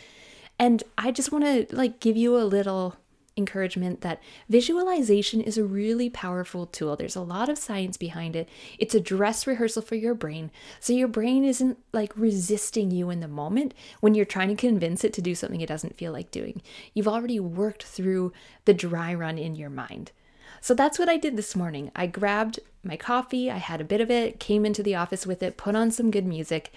And 0.58 0.82
I 0.96 1.10
just 1.10 1.32
want 1.32 1.44
to 1.44 1.74
like 1.74 2.00
give 2.00 2.16
you 2.16 2.36
a 2.36 2.44
little 2.44 2.96
encouragement 3.38 4.00
that 4.00 4.20
visualization 4.48 5.40
is 5.40 5.56
a 5.56 5.64
really 5.64 6.10
powerful 6.10 6.66
tool. 6.66 6.96
There's 6.96 7.16
a 7.16 7.22
lot 7.22 7.48
of 7.48 7.56
science 7.56 7.96
behind 7.96 8.34
it. 8.36 8.48
It's 8.78 8.94
a 8.94 9.00
dress 9.00 9.46
rehearsal 9.46 9.82
for 9.82 9.94
your 9.94 10.14
brain. 10.14 10.50
So 10.80 10.92
your 10.92 11.08
brain 11.08 11.44
isn't 11.44 11.78
like 11.92 12.12
resisting 12.16 12.90
you 12.90 13.08
in 13.10 13.20
the 13.20 13.28
moment 13.28 13.72
when 14.00 14.14
you're 14.14 14.24
trying 14.24 14.48
to 14.48 14.56
convince 14.56 15.04
it 15.04 15.12
to 15.14 15.22
do 15.22 15.34
something 15.34 15.60
it 15.60 15.68
doesn't 15.68 15.96
feel 15.96 16.12
like 16.12 16.32
doing. 16.32 16.60
You've 16.92 17.08
already 17.08 17.38
worked 17.40 17.84
through 17.84 18.32
the 18.64 18.74
dry 18.74 19.14
run 19.14 19.38
in 19.38 19.54
your 19.54 19.70
mind. 19.70 20.10
So 20.60 20.74
that's 20.74 20.98
what 20.98 21.08
I 21.08 21.16
did 21.16 21.36
this 21.36 21.56
morning. 21.56 21.90
I 21.94 22.06
grabbed 22.06 22.60
my 22.82 22.96
coffee, 22.96 23.50
I 23.50 23.58
had 23.58 23.80
a 23.80 23.84
bit 23.84 24.00
of 24.00 24.10
it, 24.10 24.40
came 24.40 24.64
into 24.64 24.82
the 24.82 24.94
office 24.94 25.26
with 25.26 25.42
it, 25.42 25.56
put 25.56 25.74
on 25.74 25.90
some 25.90 26.10
good 26.10 26.26
music, 26.26 26.72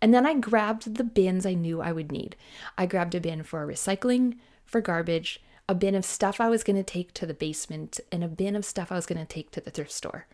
and 0.00 0.14
then 0.14 0.26
I 0.26 0.34
grabbed 0.34 0.96
the 0.96 1.04
bins 1.04 1.44
I 1.44 1.54
knew 1.54 1.80
I 1.80 1.92
would 1.92 2.10
need. 2.10 2.36
I 2.78 2.86
grabbed 2.86 3.14
a 3.14 3.20
bin 3.20 3.42
for 3.42 3.66
recycling, 3.66 4.36
for 4.64 4.80
garbage, 4.80 5.42
a 5.68 5.74
bin 5.74 5.94
of 5.94 6.04
stuff 6.04 6.40
I 6.40 6.48
was 6.48 6.64
going 6.64 6.76
to 6.76 6.82
take 6.82 7.12
to 7.14 7.26
the 7.26 7.34
basement, 7.34 8.00
and 8.10 8.24
a 8.24 8.28
bin 8.28 8.56
of 8.56 8.64
stuff 8.64 8.90
I 8.90 8.96
was 8.96 9.06
going 9.06 9.20
to 9.20 9.26
take 9.26 9.50
to 9.52 9.60
the 9.60 9.70
thrift 9.70 9.92
store. 9.92 10.26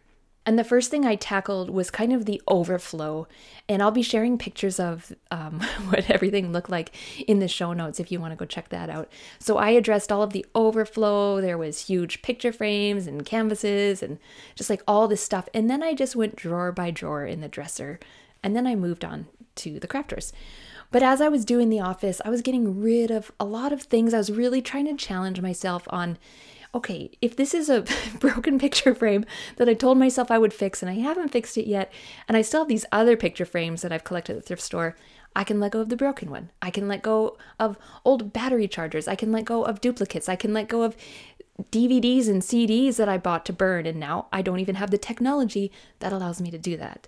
And 0.46 0.56
the 0.56 0.64
first 0.64 0.92
thing 0.92 1.04
I 1.04 1.16
tackled 1.16 1.70
was 1.70 1.90
kind 1.90 2.12
of 2.12 2.24
the 2.24 2.40
overflow. 2.46 3.26
And 3.68 3.82
I'll 3.82 3.90
be 3.90 4.02
sharing 4.02 4.38
pictures 4.38 4.78
of 4.78 5.12
um, 5.32 5.60
what 5.88 6.08
everything 6.08 6.52
looked 6.52 6.70
like 6.70 6.94
in 7.26 7.40
the 7.40 7.48
show 7.48 7.72
notes 7.72 7.98
if 7.98 8.12
you 8.12 8.20
want 8.20 8.30
to 8.30 8.36
go 8.36 8.44
check 8.44 8.68
that 8.68 8.88
out. 8.88 9.10
So 9.40 9.58
I 9.58 9.70
addressed 9.70 10.12
all 10.12 10.22
of 10.22 10.32
the 10.32 10.46
overflow. 10.54 11.40
There 11.40 11.58
was 11.58 11.88
huge 11.88 12.22
picture 12.22 12.52
frames 12.52 13.08
and 13.08 13.26
canvases 13.26 14.04
and 14.04 14.18
just 14.54 14.70
like 14.70 14.82
all 14.86 15.08
this 15.08 15.22
stuff. 15.22 15.48
And 15.52 15.68
then 15.68 15.82
I 15.82 15.94
just 15.94 16.14
went 16.14 16.36
drawer 16.36 16.70
by 16.70 16.92
drawer 16.92 17.26
in 17.26 17.40
the 17.40 17.48
dresser. 17.48 17.98
And 18.42 18.54
then 18.54 18.68
I 18.68 18.76
moved 18.76 19.04
on 19.04 19.26
to 19.56 19.80
the 19.80 19.88
crafters. 19.88 20.32
But 20.92 21.02
as 21.02 21.20
I 21.20 21.28
was 21.28 21.44
doing 21.44 21.68
the 21.68 21.80
office, 21.80 22.20
I 22.24 22.30
was 22.30 22.42
getting 22.42 22.80
rid 22.80 23.10
of 23.10 23.32
a 23.40 23.44
lot 23.44 23.72
of 23.72 23.82
things. 23.82 24.14
I 24.14 24.18
was 24.18 24.30
really 24.30 24.62
trying 24.62 24.86
to 24.86 24.94
challenge 24.94 25.40
myself 25.40 25.88
on 25.90 26.16
okay, 26.74 27.10
if 27.20 27.36
this 27.36 27.54
is 27.54 27.68
a 27.68 27.84
broken 28.20 28.58
picture 28.58 28.94
frame 28.94 29.24
that 29.56 29.68
I 29.68 29.74
told 29.74 29.98
myself 29.98 30.30
I 30.30 30.38
would 30.38 30.54
fix 30.54 30.82
and 30.82 30.90
I 30.90 30.94
haven't 30.94 31.28
fixed 31.28 31.56
it 31.56 31.66
yet, 31.66 31.92
and 32.28 32.36
I 32.36 32.42
still 32.42 32.60
have 32.62 32.68
these 32.68 32.86
other 32.92 33.16
picture 33.16 33.46
frames 33.46 33.82
that 33.82 33.92
I've 33.92 34.04
collected 34.04 34.36
at 34.36 34.42
the 34.42 34.46
thrift 34.46 34.62
store, 34.62 34.96
I 35.34 35.44
can 35.44 35.60
let 35.60 35.72
go 35.72 35.80
of 35.80 35.90
the 35.90 35.96
broken 35.96 36.30
one. 36.30 36.50
I 36.62 36.70
can 36.70 36.88
let 36.88 37.02
go 37.02 37.36
of 37.60 37.78
old 38.04 38.32
battery 38.32 38.66
chargers. 38.66 39.06
I 39.06 39.14
can 39.14 39.32
let 39.32 39.44
go 39.44 39.64
of 39.64 39.82
duplicates. 39.82 40.30
I 40.30 40.36
can 40.36 40.54
let 40.54 40.66
go 40.66 40.82
of 40.82 40.96
DVDs 41.70 42.28
and 42.28 42.42
CDs 42.42 42.96
that 42.96 43.08
I 43.08 43.18
bought 43.18 43.44
to 43.46 43.52
burn, 43.52 43.86
and 43.86 44.00
now 44.00 44.28
I 44.32 44.42
don't 44.42 44.60
even 44.60 44.76
have 44.76 44.90
the 44.90 44.98
technology 44.98 45.70
that 45.98 46.12
allows 46.12 46.40
me 46.40 46.50
to 46.50 46.58
do 46.58 46.76
that. 46.78 47.06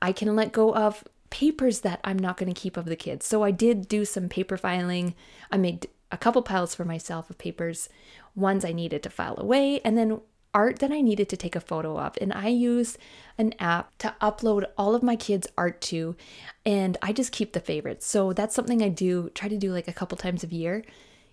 I 0.00 0.12
can 0.12 0.34
let 0.34 0.52
go 0.52 0.74
of 0.74 1.04
papers 1.30 1.80
that 1.80 2.00
I'm 2.04 2.18
not 2.18 2.36
going 2.36 2.52
to 2.52 2.58
keep 2.58 2.76
of 2.76 2.86
the 2.86 2.96
kids. 2.96 3.26
So 3.26 3.42
I 3.42 3.50
did 3.50 3.88
do 3.88 4.04
some 4.04 4.28
paper 4.28 4.56
filing. 4.56 5.14
I 5.50 5.58
made 5.58 5.88
a 6.10 6.18
couple 6.18 6.42
piles 6.42 6.74
for 6.74 6.84
myself 6.84 7.30
of 7.30 7.38
papers, 7.38 7.88
ones 8.34 8.64
I 8.64 8.72
needed 8.72 9.02
to 9.02 9.10
file 9.10 9.38
away, 9.38 9.80
and 9.84 9.96
then 9.96 10.20
art 10.54 10.78
that 10.78 10.90
I 10.90 11.00
needed 11.00 11.28
to 11.28 11.36
take 11.36 11.54
a 11.54 11.60
photo 11.60 11.98
of. 11.98 12.16
And 12.20 12.32
I 12.32 12.48
use 12.48 12.96
an 13.36 13.54
app 13.58 13.96
to 13.98 14.14
upload 14.20 14.64
all 14.76 14.94
of 14.94 15.02
my 15.02 15.16
kids' 15.16 15.46
art 15.56 15.80
to, 15.82 16.16
and 16.64 16.96
I 17.02 17.12
just 17.12 17.32
keep 17.32 17.52
the 17.52 17.60
favorites. 17.60 18.06
So 18.06 18.32
that's 18.32 18.54
something 18.54 18.82
I 18.82 18.88
do, 18.88 19.30
try 19.34 19.48
to 19.48 19.58
do 19.58 19.72
like 19.72 19.88
a 19.88 19.92
couple 19.92 20.16
times 20.16 20.42
a 20.42 20.48
year. 20.48 20.84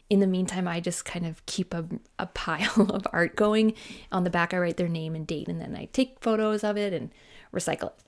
In 0.10 0.20
the 0.20 0.28
meantime, 0.28 0.68
I 0.68 0.80
just 0.80 1.06
kind 1.06 1.26
of 1.26 1.44
keep 1.46 1.74
a, 1.74 1.86
a 2.20 2.26
pile 2.34 2.92
of 2.92 3.08
art 3.12 3.36
going. 3.36 3.74
On 4.12 4.24
the 4.24 4.30
back, 4.30 4.54
I 4.54 4.58
write 4.58 4.78
their 4.78 4.88
name 4.88 5.16
and 5.16 5.26
date, 5.26 5.48
and 5.48 5.60
then 5.60 5.76
I 5.76 5.86
take 5.86 6.20
photos 6.22 6.64
of 6.64 6.78
it 6.78 6.94
and 6.94 7.12
recycle 7.54 7.88
it. 7.88 8.05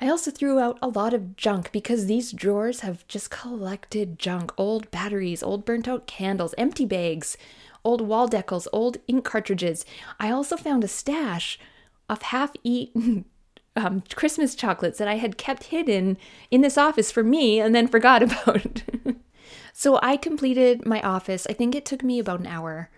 I 0.00 0.08
also 0.08 0.30
threw 0.30 0.58
out 0.58 0.78
a 0.82 0.88
lot 0.88 1.14
of 1.14 1.36
junk 1.36 1.70
because 1.72 2.06
these 2.06 2.32
drawers 2.32 2.80
have 2.80 3.06
just 3.06 3.30
collected 3.30 4.18
junk 4.18 4.52
old 4.56 4.90
batteries, 4.90 5.42
old 5.42 5.64
burnt 5.64 5.86
out 5.86 6.06
candles, 6.06 6.54
empty 6.58 6.84
bags, 6.84 7.36
old 7.84 8.00
wall 8.00 8.28
decals, 8.28 8.66
old 8.72 8.98
ink 9.06 9.24
cartridges. 9.24 9.84
I 10.18 10.30
also 10.30 10.56
found 10.56 10.82
a 10.82 10.88
stash 10.88 11.58
of 12.08 12.22
half 12.22 12.52
eaten 12.64 13.24
um, 13.76 14.02
Christmas 14.14 14.54
chocolates 14.54 14.98
that 14.98 15.08
I 15.08 15.16
had 15.16 15.38
kept 15.38 15.64
hidden 15.64 16.16
in 16.50 16.60
this 16.60 16.78
office 16.78 17.10
for 17.10 17.22
me 17.22 17.60
and 17.60 17.74
then 17.74 17.86
forgot 17.88 18.22
about. 18.22 18.82
so 19.72 19.98
I 20.02 20.16
completed 20.16 20.86
my 20.86 21.00
office. 21.02 21.46
I 21.48 21.52
think 21.52 21.74
it 21.74 21.84
took 21.84 22.02
me 22.02 22.18
about 22.18 22.40
an 22.40 22.46
hour. 22.46 22.90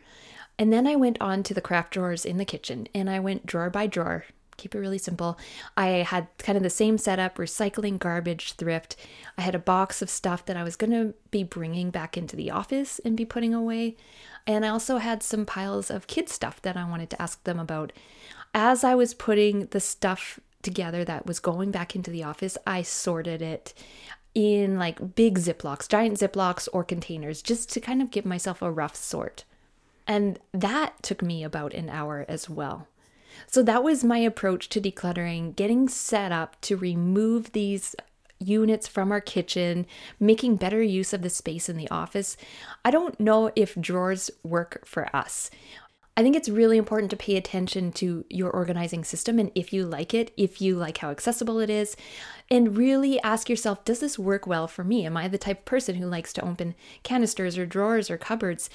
And 0.59 0.73
then 0.73 0.87
I 0.87 0.97
went 0.97 1.21
on 1.21 1.43
to 1.45 1.55
the 1.55 1.61
craft 1.61 1.93
drawers 1.93 2.25
in 2.25 2.38
the 2.38 2.45
kitchen 2.47 2.88
and 2.95 3.11
I 3.11 3.21
went 3.21 3.45
drawer 3.45 3.69
by 3.69 3.87
drawer, 3.87 4.25
keep 4.56 4.75
it 4.75 4.78
really 4.78 4.98
simple. 4.98 5.38
I 5.76 5.88
had 5.88 6.28
kind 6.38 6.56
of 6.56 6.62
the 6.62 6.70
same 6.70 6.98
setup 6.98 7.36
recycling, 7.36 7.98
garbage, 7.98 8.52
thrift. 8.54 8.96
I 9.36 9.42
had 9.42 9.54
a 9.54 9.60
box 9.60 10.02
of 10.02 10.10
stuff 10.10 10.44
that 10.46 10.56
I 10.56 10.62
was 10.62 10.76
going 10.76 10.92
to 10.92 11.14
be 11.30 11.42
bringing 11.42 11.90
back 11.90 12.16
into 12.16 12.36
the 12.36 12.50
office 12.50 12.98
and 13.04 13.16
be 13.16 13.25
putting 13.25 13.54
away. 13.54 13.96
And 14.46 14.64
I 14.64 14.68
also 14.68 14.98
had 14.98 15.22
some 15.22 15.44
piles 15.44 15.90
of 15.90 16.06
kid 16.06 16.28
stuff 16.28 16.62
that 16.62 16.76
I 16.76 16.88
wanted 16.88 17.10
to 17.10 17.22
ask 17.22 17.42
them 17.44 17.58
about. 17.58 17.92
As 18.54 18.84
I 18.84 18.94
was 18.94 19.12
putting 19.14 19.66
the 19.66 19.80
stuff 19.80 20.40
together 20.62 21.04
that 21.04 21.26
was 21.26 21.40
going 21.40 21.70
back 21.70 21.94
into 21.94 22.10
the 22.10 22.25
office, 22.25 22.56
I 22.66 22.82
sorted 22.82 23.42
it 23.42 23.75
in 24.34 24.78
like 24.78 25.14
big 25.14 25.38
Ziplocs, 25.38 25.88
giant 25.88 26.18
Ziplocs 26.18 26.68
or 26.72 26.84
containers, 26.84 27.40
just 27.42 27.70
to 27.72 27.80
kind 27.80 28.02
of 28.02 28.10
give 28.10 28.26
myself 28.26 28.60
a 28.60 28.70
rough 28.70 28.94
sort. 28.94 29.44
And 30.06 30.38
that 30.52 31.02
took 31.02 31.22
me 31.22 31.42
about 31.42 31.75
an 31.75 31.88
hour 31.88 32.25
as 32.28 32.48
well. 32.48 32.86
So 33.47 33.62
that 33.62 33.83
was 33.83 34.05
my 34.05 34.19
approach 34.19 34.69
to 34.71 34.81
decluttering, 34.81 35.57
getting 35.57 35.88
set 35.88 36.33
up 36.33 36.61
to 36.62 36.76
remove 36.76 37.52
these 37.52 37.95
units 38.38 38.87
from 38.87 39.12
our 39.12 39.21
kitchen, 39.21 39.87
making 40.21 40.57
better 40.57 40.83
use 40.83 41.12
of 41.12 41.23
the 41.23 41.31
space 41.31 41.69
in 41.69 41.76
the 41.76 41.90
office. 41.90 42.37
I 42.85 42.90
don't 42.90 43.19
know 43.19 43.50
if 43.57 43.75
drawers 43.76 44.31
work 44.43 44.83
for 44.85 45.14
us. 45.14 45.50
I 46.19 46.23
think 46.23 46.35
it's 46.35 46.49
really 46.49 46.78
important 46.78 47.11
to 47.11 47.16
pay 47.16 47.37
attention 47.37 47.93
to 47.93 48.25
your 48.31 48.50
organizing 48.50 49.05
system 49.05 49.38
and 49.38 49.50
if 49.55 49.71
you 49.73 49.85
like 49.85 50.14
it, 50.14 50.33
if 50.38 50.62
you 50.62 50.76
like 50.76 50.99
how 50.99 51.11
accessible 51.11 51.61
it 51.61 51.69
is, 51.69 51.95
and 52.50 52.76
really 52.76 53.21
ask 53.23 53.49
yourself 53.49 53.85
does 53.85 54.00
this 54.00 54.19
work 54.19 54.47
well 54.47 54.69
for 54.69 54.85
me? 54.85 55.05
Am 55.05 55.17
I 55.17 55.29
the 55.29 55.38
type 55.38 55.61
of 55.61 55.65
person 55.65 55.97
who 55.97 56.07
likes 56.07 56.33
to 56.35 56.45
open 56.45 56.75
canisters 57.03 57.59
or 57.59 57.67
drawers 57.67 58.11
or 58.11 58.17
cupboards? 58.17 58.71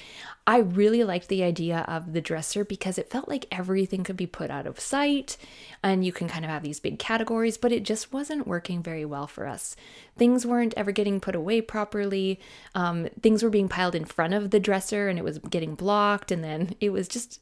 I 0.46 0.58
really 0.58 1.04
liked 1.04 1.28
the 1.28 1.42
idea 1.42 1.84
of 1.88 2.12
the 2.12 2.20
dresser 2.20 2.64
because 2.64 2.98
it 2.98 3.10
felt 3.10 3.28
like 3.28 3.46
everything 3.50 4.04
could 4.04 4.16
be 4.16 4.26
put 4.26 4.50
out 4.50 4.66
of 4.66 4.80
sight 4.80 5.36
and 5.82 6.04
you 6.04 6.12
can 6.12 6.28
kind 6.28 6.44
of 6.44 6.50
have 6.50 6.62
these 6.62 6.80
big 6.80 6.98
categories, 6.98 7.56
but 7.56 7.72
it 7.72 7.84
just 7.84 8.12
wasn't 8.12 8.46
working 8.46 8.82
very 8.82 9.04
well 9.04 9.26
for 9.26 9.46
us. 9.46 9.74
Things 10.18 10.44
weren't 10.44 10.74
ever 10.76 10.92
getting 10.92 11.20
put 11.20 11.34
away 11.34 11.60
properly. 11.60 12.40
Um, 12.74 13.08
things 13.22 13.42
were 13.42 13.50
being 13.50 13.68
piled 13.68 13.94
in 13.94 14.04
front 14.04 14.34
of 14.34 14.50
the 14.50 14.60
dresser 14.60 15.08
and 15.08 15.18
it 15.18 15.24
was 15.24 15.38
getting 15.38 15.74
blocked, 15.74 16.30
and 16.30 16.44
then 16.44 16.74
it 16.80 16.90
was 16.90 17.08
just. 17.08 17.40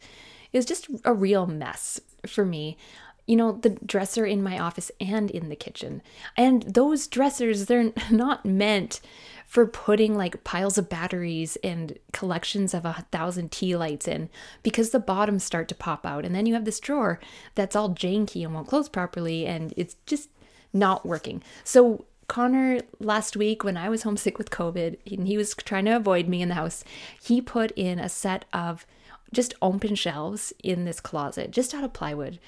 It 0.52 0.58
was 0.58 0.66
just 0.66 0.88
a 1.04 1.14
real 1.14 1.46
mess 1.46 2.00
for 2.26 2.44
me 2.44 2.76
you 3.26 3.36
know, 3.36 3.52
the 3.52 3.70
dresser 3.70 4.26
in 4.26 4.42
my 4.42 4.58
office 4.58 4.90
and 5.00 5.30
in 5.30 5.48
the 5.48 5.56
kitchen. 5.56 6.02
And 6.36 6.62
those 6.62 7.06
dressers, 7.06 7.66
they're 7.66 7.92
not 8.10 8.44
meant 8.44 9.00
for 9.46 9.66
putting 9.66 10.16
like 10.16 10.44
piles 10.44 10.78
of 10.78 10.88
batteries 10.88 11.56
and 11.64 11.98
collections 12.12 12.72
of 12.72 12.84
a 12.84 13.04
thousand 13.10 13.50
tea 13.50 13.76
lights 13.76 14.06
in 14.06 14.28
because 14.62 14.90
the 14.90 15.00
bottoms 15.00 15.42
start 15.42 15.66
to 15.66 15.74
pop 15.74 16.06
out. 16.06 16.24
And 16.24 16.34
then 16.34 16.46
you 16.46 16.54
have 16.54 16.64
this 16.64 16.78
drawer 16.78 17.18
that's 17.56 17.74
all 17.74 17.90
janky 17.90 18.44
and 18.44 18.54
won't 18.54 18.68
close 18.68 18.88
properly 18.88 19.46
and 19.46 19.74
it's 19.76 19.96
just 20.06 20.30
not 20.72 21.04
working. 21.04 21.42
So 21.64 22.04
Connor 22.28 22.82
last 23.00 23.36
week 23.36 23.64
when 23.64 23.76
I 23.76 23.88
was 23.88 24.04
homesick 24.04 24.38
with 24.38 24.50
COVID 24.50 24.98
and 25.12 25.26
he 25.26 25.36
was 25.36 25.52
trying 25.52 25.86
to 25.86 25.96
avoid 25.96 26.28
me 26.28 26.42
in 26.42 26.48
the 26.48 26.54
house, 26.54 26.84
he 27.20 27.40
put 27.40 27.72
in 27.72 27.98
a 27.98 28.08
set 28.08 28.44
of 28.52 28.86
just 29.32 29.54
open 29.62 29.94
shelves 29.94 30.52
in 30.62 30.84
this 30.84 31.00
closet, 31.00 31.50
just 31.50 31.74
out 31.74 31.84
of 31.84 31.92
plywood. 31.92 32.38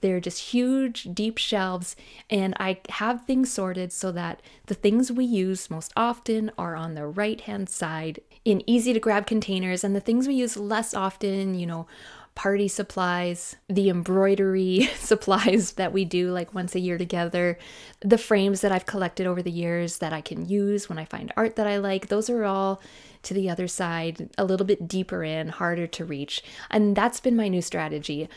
They're 0.00 0.20
just 0.20 0.50
huge, 0.50 1.08
deep 1.14 1.38
shelves, 1.38 1.94
and 2.28 2.54
I 2.58 2.80
have 2.88 3.24
things 3.24 3.52
sorted 3.52 3.92
so 3.92 4.10
that 4.12 4.42
the 4.66 4.74
things 4.74 5.12
we 5.12 5.24
use 5.24 5.70
most 5.70 5.92
often 5.96 6.50
are 6.58 6.74
on 6.74 6.94
the 6.94 7.06
right 7.06 7.40
hand 7.40 7.68
side 7.68 8.20
in 8.44 8.68
easy 8.68 8.92
to 8.92 8.98
grab 8.98 9.26
containers, 9.26 9.84
and 9.84 9.94
the 9.94 10.00
things 10.00 10.26
we 10.26 10.34
use 10.34 10.56
less 10.56 10.92
often, 10.92 11.54
you 11.54 11.66
know, 11.66 11.86
party 12.34 12.68
supplies, 12.68 13.56
the 13.68 13.90
embroidery 13.90 14.88
supplies 14.96 15.72
that 15.72 15.92
we 15.92 16.04
do 16.04 16.30
like 16.30 16.54
once 16.54 16.74
a 16.74 16.80
year 16.80 16.98
together, 16.98 17.58
the 18.00 18.18
frames 18.18 18.62
that 18.62 18.72
I've 18.72 18.86
collected 18.86 19.26
over 19.26 19.42
the 19.42 19.50
years 19.50 19.98
that 19.98 20.12
I 20.12 20.20
can 20.20 20.48
use 20.48 20.88
when 20.88 20.98
I 20.98 21.04
find 21.04 21.32
art 21.36 21.56
that 21.56 21.66
I 21.66 21.76
like, 21.76 22.08
those 22.08 22.30
are 22.30 22.44
all 22.44 22.80
to 23.24 23.34
the 23.34 23.50
other 23.50 23.68
side, 23.68 24.30
a 24.38 24.44
little 24.44 24.66
bit 24.66 24.88
deeper 24.88 25.22
in, 25.22 25.48
harder 25.48 25.86
to 25.86 26.04
reach. 26.04 26.42
And 26.70 26.96
that's 26.96 27.20
been 27.20 27.36
my 27.36 27.48
new 27.48 27.62
strategy. 27.62 28.28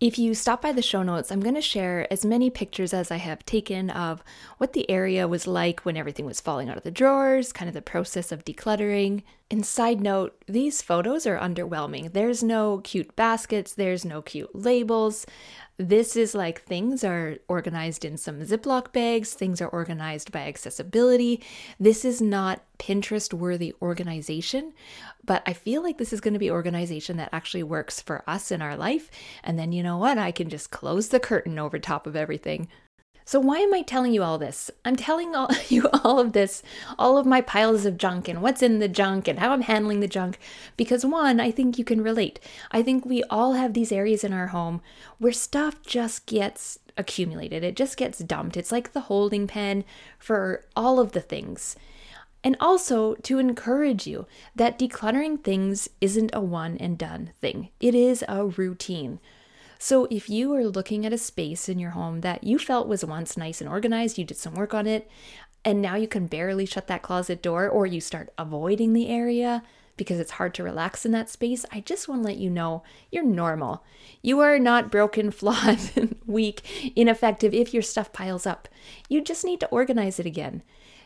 If 0.00 0.18
you 0.18 0.34
stop 0.34 0.60
by 0.60 0.72
the 0.72 0.82
show 0.82 1.02
notes, 1.02 1.30
I'm 1.30 1.40
going 1.40 1.54
to 1.54 1.62
share 1.62 2.12
as 2.12 2.24
many 2.24 2.50
pictures 2.50 2.92
as 2.92 3.10
I 3.10 3.16
have 3.16 3.46
taken 3.46 3.90
of 3.90 4.24
what 4.58 4.72
the 4.72 4.90
area 4.90 5.28
was 5.28 5.46
like 5.46 5.80
when 5.80 5.96
everything 5.96 6.26
was 6.26 6.40
falling 6.40 6.68
out 6.68 6.76
of 6.76 6.82
the 6.82 6.90
drawers, 6.90 7.52
kind 7.52 7.68
of 7.68 7.74
the 7.74 7.82
process 7.82 8.32
of 8.32 8.44
decluttering. 8.44 9.22
And 9.50 9.64
side 9.64 10.00
note, 10.00 10.42
these 10.46 10.80
photos 10.80 11.26
are 11.26 11.38
underwhelming. 11.38 12.12
There's 12.12 12.42
no 12.42 12.78
cute 12.78 13.14
baskets, 13.14 13.74
there's 13.74 14.04
no 14.04 14.22
cute 14.22 14.54
labels. 14.54 15.26
This 15.76 16.16
is 16.16 16.34
like 16.34 16.62
things 16.62 17.04
are 17.04 17.36
organized 17.46 18.04
in 18.04 18.16
some 18.16 18.40
Ziploc 18.40 18.92
bags, 18.92 19.34
things 19.34 19.60
are 19.60 19.68
organized 19.68 20.32
by 20.32 20.40
accessibility. 20.40 21.42
This 21.78 22.04
is 22.04 22.22
not 22.22 22.62
Pinterest 22.78 23.34
worthy 23.34 23.74
organization, 23.82 24.72
but 25.24 25.42
I 25.46 25.52
feel 25.52 25.82
like 25.82 25.98
this 25.98 26.12
is 26.12 26.20
going 26.20 26.34
to 26.34 26.40
be 26.40 26.50
organization 26.50 27.16
that 27.18 27.30
actually 27.32 27.64
works 27.64 28.00
for 28.00 28.22
us 28.28 28.50
in 28.50 28.62
our 28.62 28.76
life. 28.76 29.10
And 29.42 29.58
then 29.58 29.72
you 29.72 29.82
know 29.82 29.98
what? 29.98 30.16
I 30.16 30.32
can 30.32 30.48
just 30.48 30.70
close 30.70 31.08
the 31.08 31.20
curtain 31.20 31.58
over 31.58 31.78
top 31.78 32.06
of 32.06 32.16
everything. 32.16 32.68
So, 33.26 33.40
why 33.40 33.60
am 33.60 33.72
I 33.72 33.80
telling 33.80 34.12
you 34.12 34.22
all 34.22 34.36
this? 34.36 34.70
I'm 34.84 34.96
telling 34.96 35.34
all, 35.34 35.48
you 35.68 35.88
all 36.04 36.18
of 36.18 36.32
this, 36.32 36.62
all 36.98 37.16
of 37.16 37.24
my 37.26 37.40
piles 37.40 37.86
of 37.86 37.96
junk 37.96 38.28
and 38.28 38.42
what's 38.42 38.62
in 38.62 38.80
the 38.80 38.88
junk 38.88 39.26
and 39.26 39.38
how 39.38 39.52
I'm 39.52 39.62
handling 39.62 40.00
the 40.00 40.08
junk, 40.08 40.38
because 40.76 41.06
one, 41.06 41.40
I 41.40 41.50
think 41.50 41.78
you 41.78 41.84
can 41.84 42.02
relate. 42.02 42.38
I 42.70 42.82
think 42.82 43.04
we 43.06 43.22
all 43.24 43.54
have 43.54 43.72
these 43.72 43.92
areas 43.92 44.24
in 44.24 44.32
our 44.32 44.48
home 44.48 44.82
where 45.18 45.32
stuff 45.32 45.82
just 45.82 46.26
gets 46.26 46.78
accumulated, 46.96 47.64
it 47.64 47.76
just 47.76 47.96
gets 47.96 48.18
dumped. 48.18 48.56
It's 48.56 48.70
like 48.70 48.92
the 48.92 49.02
holding 49.02 49.46
pen 49.46 49.84
for 50.18 50.64
all 50.76 51.00
of 51.00 51.12
the 51.12 51.20
things. 51.20 51.76
And 52.44 52.56
also 52.60 53.14
to 53.14 53.38
encourage 53.38 54.06
you 54.06 54.26
that 54.54 54.78
decluttering 54.78 55.42
things 55.42 55.88
isn't 56.02 56.30
a 56.34 56.40
one 56.40 56.76
and 56.76 56.98
done 56.98 57.32
thing, 57.40 57.70
it 57.80 57.94
is 57.94 58.22
a 58.28 58.44
routine. 58.44 59.18
So 59.84 60.08
if 60.10 60.30
you 60.30 60.54
are 60.54 60.64
looking 60.64 61.04
at 61.04 61.12
a 61.12 61.18
space 61.18 61.68
in 61.68 61.78
your 61.78 61.90
home 61.90 62.22
that 62.22 62.42
you 62.42 62.58
felt 62.58 62.88
was 62.88 63.04
once 63.04 63.36
nice 63.36 63.60
and 63.60 63.68
organized, 63.68 64.16
you 64.16 64.24
did 64.24 64.38
some 64.38 64.54
work 64.54 64.72
on 64.72 64.86
it, 64.86 65.10
and 65.62 65.82
now 65.82 65.94
you 65.94 66.08
can 66.08 66.26
barely 66.26 66.64
shut 66.64 66.86
that 66.86 67.02
closet 67.02 67.42
door 67.42 67.68
or 67.68 67.84
you 67.84 68.00
start 68.00 68.32
avoiding 68.38 68.94
the 68.94 69.10
area 69.10 69.62
because 69.98 70.18
it's 70.18 70.30
hard 70.30 70.54
to 70.54 70.62
relax 70.62 71.04
in 71.04 71.12
that 71.12 71.28
space, 71.28 71.66
I 71.70 71.80
just 71.80 72.08
want 72.08 72.22
to 72.22 72.28
let 72.28 72.38
you 72.38 72.48
know 72.48 72.82
you're 73.12 73.24
normal. 73.24 73.84
You 74.22 74.40
are 74.40 74.58
not 74.58 74.90
broken, 74.90 75.30
flawed, 75.30 75.78
weak, 76.24 76.92
ineffective 76.96 77.52
if 77.52 77.74
your 77.74 77.82
stuff 77.82 78.10
piles 78.10 78.46
up. 78.46 78.68
You 79.10 79.20
just 79.20 79.44
need 79.44 79.60
to 79.60 79.68
organize 79.68 80.18
it 80.18 80.24
again. 80.24 80.62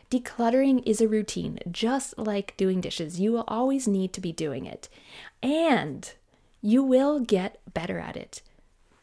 Decluttering 0.09 0.83
is 0.85 1.01
a 1.01 1.09
routine, 1.09 1.59
just 1.69 2.17
like 2.17 2.55
doing 2.55 2.79
dishes. 2.79 3.19
You 3.19 3.33
will 3.33 3.45
always 3.49 3.89
need 3.89 4.13
to 4.13 4.21
be 4.21 4.31
doing 4.31 4.65
it. 4.65 4.87
And 5.43 6.13
you 6.61 6.81
will 6.81 7.19
get 7.19 7.59
better 7.73 7.99
at 7.99 8.15
it. 8.15 8.41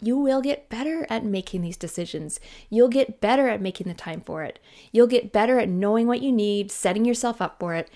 You 0.06 0.16
will 0.16 0.40
get 0.40 0.68
better 0.68 1.04
at 1.10 1.25
making 1.25 1.62
these 1.62 1.76
decisions. 1.76 2.38
You'll 2.70 2.88
get 2.88 3.20
better 3.20 3.48
at 3.48 3.60
making 3.60 3.88
the 3.88 3.94
time 3.94 4.22
for 4.25 4.44
it. 4.44 4.60
You'll 4.92 5.08
get 5.08 5.32
better 5.32 5.58
at 5.58 5.68
knowing 5.68 6.06
what 6.06 6.22
you 6.22 6.30
need, 6.30 6.70
setting 6.70 7.04
yourself 7.04 7.42
up 7.42 7.58
for 7.58 7.75
it, 7.75 7.90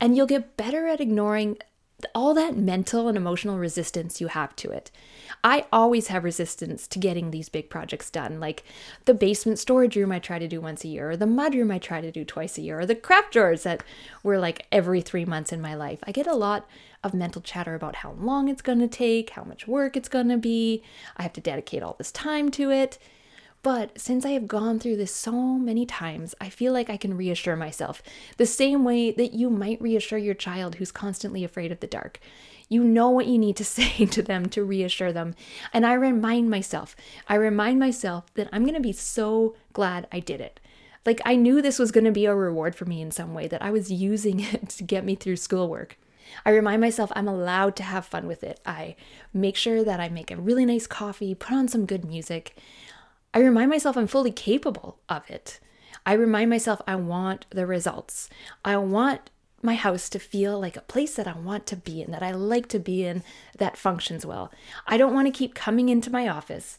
and 0.00 0.16
you'll 0.16 0.26
get 0.26 0.56
better 0.56 0.88
at 0.88 1.00
ignoring 1.00 1.58
all 2.14 2.34
that 2.34 2.56
mental 2.56 3.08
and 3.08 3.16
emotional 3.16 3.58
resistance 3.58 4.20
you 4.20 4.28
have 4.28 4.54
to 4.56 4.70
it. 4.70 4.90
I 5.44 5.66
always 5.72 6.08
have 6.08 6.24
resistance 6.24 6.86
to 6.88 6.98
getting 6.98 7.30
these 7.30 7.48
big 7.48 7.70
projects 7.70 8.10
done, 8.10 8.40
like 8.40 8.64
the 9.04 9.14
basement 9.14 9.58
storage 9.58 9.96
room 9.96 10.12
I 10.12 10.18
try 10.18 10.38
to 10.38 10.48
do 10.48 10.60
once 10.60 10.84
a 10.84 10.88
year, 10.88 11.10
or 11.10 11.16
the 11.16 11.26
mud 11.26 11.54
room 11.54 11.70
I 11.70 11.78
try 11.78 12.00
to 12.00 12.12
do 12.12 12.24
twice 12.24 12.58
a 12.58 12.62
year, 12.62 12.80
or 12.80 12.86
the 12.86 12.94
craft 12.94 13.32
drawers 13.32 13.62
that 13.64 13.82
were 14.22 14.38
like 14.38 14.66
every 14.70 15.00
three 15.00 15.24
months 15.24 15.52
in 15.52 15.60
my 15.60 15.74
life. 15.74 15.98
I 16.04 16.12
get 16.12 16.26
a 16.26 16.34
lot 16.34 16.68
of 17.02 17.14
mental 17.14 17.42
chatter 17.42 17.74
about 17.74 17.96
how 17.96 18.12
long 18.12 18.48
it's 18.48 18.62
going 18.62 18.78
to 18.80 18.88
take, 18.88 19.30
how 19.30 19.44
much 19.44 19.66
work 19.66 19.96
it's 19.96 20.08
going 20.08 20.28
to 20.28 20.36
be. 20.36 20.82
I 21.16 21.22
have 21.22 21.32
to 21.34 21.40
dedicate 21.40 21.82
all 21.82 21.96
this 21.98 22.12
time 22.12 22.50
to 22.52 22.70
it. 22.70 22.98
But 23.62 24.00
since 24.00 24.26
I 24.26 24.30
have 24.30 24.48
gone 24.48 24.80
through 24.80 24.96
this 24.96 25.14
so 25.14 25.32
many 25.32 25.86
times, 25.86 26.34
I 26.40 26.48
feel 26.48 26.72
like 26.72 26.90
I 26.90 26.96
can 26.96 27.16
reassure 27.16 27.54
myself 27.54 28.02
the 28.36 28.46
same 28.46 28.84
way 28.84 29.12
that 29.12 29.34
you 29.34 29.50
might 29.50 29.80
reassure 29.80 30.18
your 30.18 30.34
child 30.34 30.76
who's 30.76 30.90
constantly 30.90 31.44
afraid 31.44 31.70
of 31.70 31.78
the 31.78 31.86
dark. 31.86 32.18
You 32.68 32.82
know 32.82 33.10
what 33.10 33.26
you 33.26 33.38
need 33.38 33.56
to 33.56 33.64
say 33.66 34.06
to 34.06 34.22
them 34.22 34.48
to 34.50 34.64
reassure 34.64 35.12
them. 35.12 35.34
And 35.72 35.86
I 35.86 35.94
remind 35.94 36.50
myself, 36.50 36.96
I 37.28 37.36
remind 37.36 37.78
myself 37.78 38.34
that 38.34 38.48
I'm 38.52 38.62
going 38.62 38.74
to 38.74 38.80
be 38.80 38.92
so 38.92 39.54
glad 39.72 40.08
I 40.10 40.18
did 40.18 40.40
it. 40.40 40.58
Like 41.06 41.20
I 41.24 41.36
knew 41.36 41.62
this 41.62 41.78
was 41.78 41.92
going 41.92 42.04
to 42.04 42.12
be 42.12 42.26
a 42.26 42.34
reward 42.34 42.74
for 42.74 42.84
me 42.84 43.00
in 43.00 43.12
some 43.12 43.32
way, 43.32 43.46
that 43.46 43.62
I 43.62 43.70
was 43.70 43.92
using 43.92 44.40
it 44.52 44.70
to 44.70 44.82
get 44.82 45.04
me 45.04 45.14
through 45.14 45.36
schoolwork. 45.36 45.98
I 46.44 46.50
remind 46.50 46.80
myself 46.80 47.12
I'm 47.14 47.28
allowed 47.28 47.76
to 47.76 47.82
have 47.82 48.06
fun 48.06 48.26
with 48.26 48.42
it. 48.42 48.58
I 48.66 48.96
make 49.32 49.56
sure 49.56 49.84
that 49.84 50.00
I 50.00 50.08
make 50.08 50.30
a 50.30 50.36
really 50.36 50.64
nice 50.64 50.86
coffee, 50.86 51.34
put 51.34 51.52
on 51.52 51.68
some 51.68 51.86
good 51.86 52.04
music. 52.04 52.56
I 53.34 53.40
remind 53.40 53.70
myself 53.70 53.96
I'm 53.96 54.06
fully 54.06 54.32
capable 54.32 54.98
of 55.08 55.28
it. 55.30 55.60
I 56.04 56.14
remind 56.14 56.50
myself 56.50 56.82
I 56.86 56.96
want 56.96 57.46
the 57.50 57.66
results. 57.66 58.28
I 58.64 58.76
want 58.76 59.30
my 59.62 59.74
house 59.74 60.08
to 60.10 60.18
feel 60.18 60.58
like 60.58 60.76
a 60.76 60.82
place 60.82 61.14
that 61.14 61.28
I 61.28 61.38
want 61.38 61.66
to 61.66 61.76
be 61.76 62.02
in, 62.02 62.10
that 62.10 62.22
I 62.22 62.32
like 62.32 62.68
to 62.68 62.80
be 62.80 63.04
in, 63.04 63.22
that 63.58 63.76
functions 63.76 64.26
well. 64.26 64.50
I 64.86 64.96
don't 64.96 65.14
want 65.14 65.28
to 65.28 65.38
keep 65.38 65.54
coming 65.54 65.88
into 65.88 66.10
my 66.10 66.28
office 66.28 66.78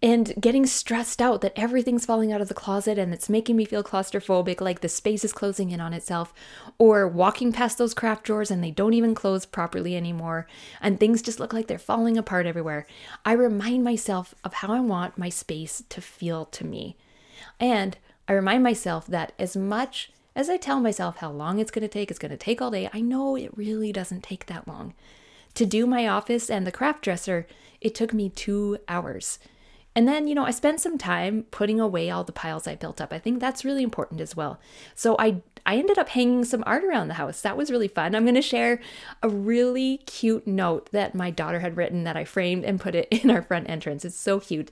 and 0.00 0.32
getting 0.40 0.64
stressed 0.64 1.20
out 1.20 1.40
that 1.40 1.52
everything's 1.56 2.06
falling 2.06 2.32
out 2.32 2.40
of 2.40 2.48
the 2.48 2.54
closet 2.54 2.98
and 2.98 3.12
it's 3.12 3.28
making 3.28 3.56
me 3.56 3.64
feel 3.64 3.82
claustrophobic, 3.82 4.60
like 4.60 4.80
the 4.80 4.88
space 4.88 5.24
is 5.24 5.32
closing 5.32 5.70
in 5.70 5.80
on 5.80 5.92
itself, 5.92 6.32
or 6.78 7.08
walking 7.08 7.52
past 7.52 7.78
those 7.78 7.94
craft 7.94 8.24
drawers 8.24 8.50
and 8.50 8.62
they 8.62 8.70
don't 8.70 8.94
even 8.94 9.14
close 9.14 9.44
properly 9.44 9.96
anymore, 9.96 10.46
and 10.80 11.00
things 11.00 11.20
just 11.20 11.40
look 11.40 11.52
like 11.52 11.66
they're 11.66 11.78
falling 11.78 12.16
apart 12.16 12.46
everywhere. 12.46 12.86
I 13.24 13.32
remind 13.32 13.82
myself 13.82 14.34
of 14.44 14.54
how 14.54 14.72
I 14.72 14.80
want 14.80 15.18
my 15.18 15.28
space 15.28 15.82
to 15.88 16.00
feel 16.00 16.44
to 16.46 16.64
me. 16.64 16.96
And 17.58 17.98
I 18.28 18.34
remind 18.34 18.62
myself 18.62 19.06
that 19.08 19.32
as 19.38 19.56
much 19.56 20.12
as 20.36 20.48
I 20.48 20.56
tell 20.56 20.78
myself 20.78 21.16
how 21.16 21.32
long 21.32 21.58
it's 21.58 21.72
going 21.72 21.82
to 21.82 21.88
take, 21.88 22.10
it's 22.10 22.20
going 22.20 22.30
to 22.30 22.36
take 22.36 22.62
all 22.62 22.70
day, 22.70 22.88
I 22.92 23.00
know 23.00 23.34
it 23.34 23.56
really 23.56 23.90
doesn't 23.90 24.22
take 24.22 24.46
that 24.46 24.68
long. 24.68 24.94
To 25.54 25.66
do 25.66 25.84
my 25.84 26.06
office 26.06 26.48
and 26.48 26.64
the 26.64 26.70
craft 26.70 27.02
dresser, 27.02 27.48
it 27.80 27.96
took 27.96 28.12
me 28.12 28.28
two 28.28 28.78
hours. 28.86 29.40
And 29.98 30.06
then, 30.06 30.28
you 30.28 30.34
know, 30.36 30.44
I 30.44 30.52
spent 30.52 30.78
some 30.78 30.96
time 30.96 31.42
putting 31.50 31.80
away 31.80 32.08
all 32.08 32.22
the 32.22 32.30
piles 32.30 32.68
I 32.68 32.76
built 32.76 33.00
up. 33.00 33.12
I 33.12 33.18
think 33.18 33.40
that's 33.40 33.64
really 33.64 33.82
important 33.82 34.20
as 34.20 34.36
well. 34.36 34.60
So 34.94 35.16
I 35.18 35.42
I 35.66 35.76
ended 35.76 35.98
up 35.98 36.10
hanging 36.10 36.44
some 36.44 36.62
art 36.66 36.84
around 36.84 37.08
the 37.08 37.14
house. 37.14 37.40
That 37.40 37.56
was 37.56 37.68
really 37.68 37.88
fun. 37.88 38.14
I'm 38.14 38.22
going 38.22 38.36
to 38.36 38.40
share 38.40 38.80
a 39.24 39.28
really 39.28 39.96
cute 40.06 40.46
note 40.46 40.88
that 40.92 41.16
my 41.16 41.32
daughter 41.32 41.58
had 41.58 41.76
written 41.76 42.04
that 42.04 42.16
I 42.16 42.24
framed 42.24 42.64
and 42.64 42.78
put 42.78 42.94
it 42.94 43.08
in 43.10 43.28
our 43.28 43.42
front 43.42 43.68
entrance. 43.68 44.04
It's 44.04 44.14
so 44.14 44.38
cute. 44.38 44.70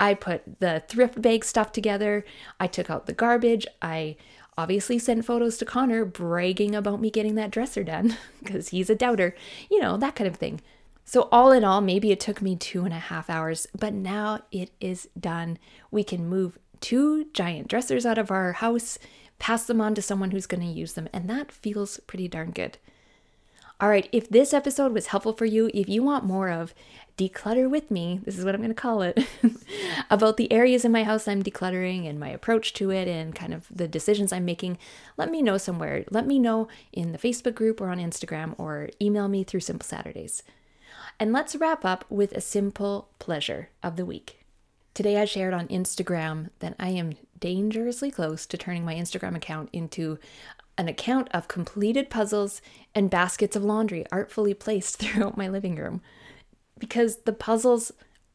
I 0.00 0.14
put 0.14 0.58
the 0.58 0.82
thrift 0.88 1.22
bag 1.22 1.44
stuff 1.44 1.70
together. 1.70 2.24
I 2.58 2.66
took 2.66 2.90
out 2.90 3.06
the 3.06 3.12
garbage. 3.12 3.68
I 3.80 4.16
obviously 4.58 4.98
sent 4.98 5.24
photos 5.24 5.58
to 5.58 5.64
Connor 5.64 6.04
bragging 6.04 6.74
about 6.74 7.00
me 7.00 7.08
getting 7.08 7.36
that 7.36 7.52
dresser 7.52 7.84
done 7.84 8.16
because 8.42 8.70
he's 8.70 8.90
a 8.90 8.96
doubter, 8.96 9.36
you 9.70 9.78
know, 9.78 9.96
that 9.96 10.16
kind 10.16 10.26
of 10.26 10.34
thing. 10.34 10.60
So, 11.08 11.28
all 11.30 11.52
in 11.52 11.62
all, 11.62 11.80
maybe 11.80 12.10
it 12.10 12.18
took 12.18 12.42
me 12.42 12.56
two 12.56 12.84
and 12.84 12.92
a 12.92 12.98
half 12.98 13.30
hours, 13.30 13.68
but 13.78 13.94
now 13.94 14.40
it 14.50 14.72
is 14.80 15.08
done. 15.18 15.56
We 15.92 16.02
can 16.02 16.28
move 16.28 16.58
two 16.80 17.26
giant 17.32 17.68
dressers 17.68 18.04
out 18.04 18.18
of 18.18 18.32
our 18.32 18.54
house, 18.54 18.98
pass 19.38 19.64
them 19.64 19.80
on 19.80 19.94
to 19.94 20.02
someone 20.02 20.32
who's 20.32 20.46
going 20.46 20.62
to 20.62 20.66
use 20.66 20.94
them, 20.94 21.08
and 21.12 21.30
that 21.30 21.52
feels 21.52 22.00
pretty 22.08 22.26
darn 22.26 22.50
good. 22.50 22.78
All 23.80 23.88
right, 23.88 24.08
if 24.10 24.28
this 24.28 24.52
episode 24.52 24.92
was 24.92 25.06
helpful 25.08 25.32
for 25.32 25.44
you, 25.44 25.70
if 25.72 25.88
you 25.88 26.02
want 26.02 26.24
more 26.24 26.50
of 26.50 26.74
Declutter 27.16 27.70
with 27.70 27.88
Me, 27.88 28.20
this 28.24 28.36
is 28.36 28.44
what 28.44 28.56
I'm 28.56 28.60
going 28.60 28.70
to 28.70 28.74
call 28.74 29.02
it, 29.02 29.24
about 30.10 30.38
the 30.38 30.50
areas 30.50 30.84
in 30.84 30.90
my 30.90 31.04
house 31.04 31.28
I'm 31.28 31.42
decluttering 31.42 32.08
and 32.08 32.18
my 32.18 32.30
approach 32.30 32.72
to 32.74 32.90
it 32.90 33.06
and 33.06 33.32
kind 33.32 33.54
of 33.54 33.66
the 33.70 33.86
decisions 33.86 34.32
I'm 34.32 34.44
making, 34.44 34.76
let 35.16 35.30
me 35.30 35.40
know 35.40 35.56
somewhere. 35.56 36.04
Let 36.10 36.26
me 36.26 36.40
know 36.40 36.66
in 36.92 37.12
the 37.12 37.18
Facebook 37.18 37.54
group 37.54 37.80
or 37.80 37.90
on 37.90 37.98
Instagram 37.98 38.56
or 38.58 38.88
email 39.00 39.28
me 39.28 39.44
through 39.44 39.60
Simple 39.60 39.86
Saturdays. 39.86 40.42
And 41.18 41.32
let's 41.32 41.56
wrap 41.56 41.84
up 41.84 42.04
with 42.10 42.32
a 42.32 42.40
simple 42.40 43.08
pleasure 43.18 43.70
of 43.82 43.96
the 43.96 44.04
week. 44.04 44.44
Today 44.92 45.18
I 45.18 45.24
shared 45.24 45.54
on 45.54 45.68
Instagram 45.68 46.50
that 46.58 46.74
I 46.78 46.90
am 46.90 47.14
dangerously 47.38 48.10
close 48.10 48.44
to 48.46 48.58
turning 48.58 48.84
my 48.84 48.94
Instagram 48.94 49.34
account 49.34 49.70
into 49.72 50.18
an 50.76 50.88
account 50.88 51.28
of 51.32 51.48
completed 51.48 52.10
puzzles 52.10 52.60
and 52.94 53.08
baskets 53.08 53.56
of 53.56 53.64
laundry 53.64 54.04
artfully 54.12 54.52
placed 54.52 54.96
throughout 54.98 55.38
my 55.38 55.48
living 55.48 55.76
room. 55.76 56.02
Because 56.78 57.18
the 57.18 57.32
puzzles 57.32 57.92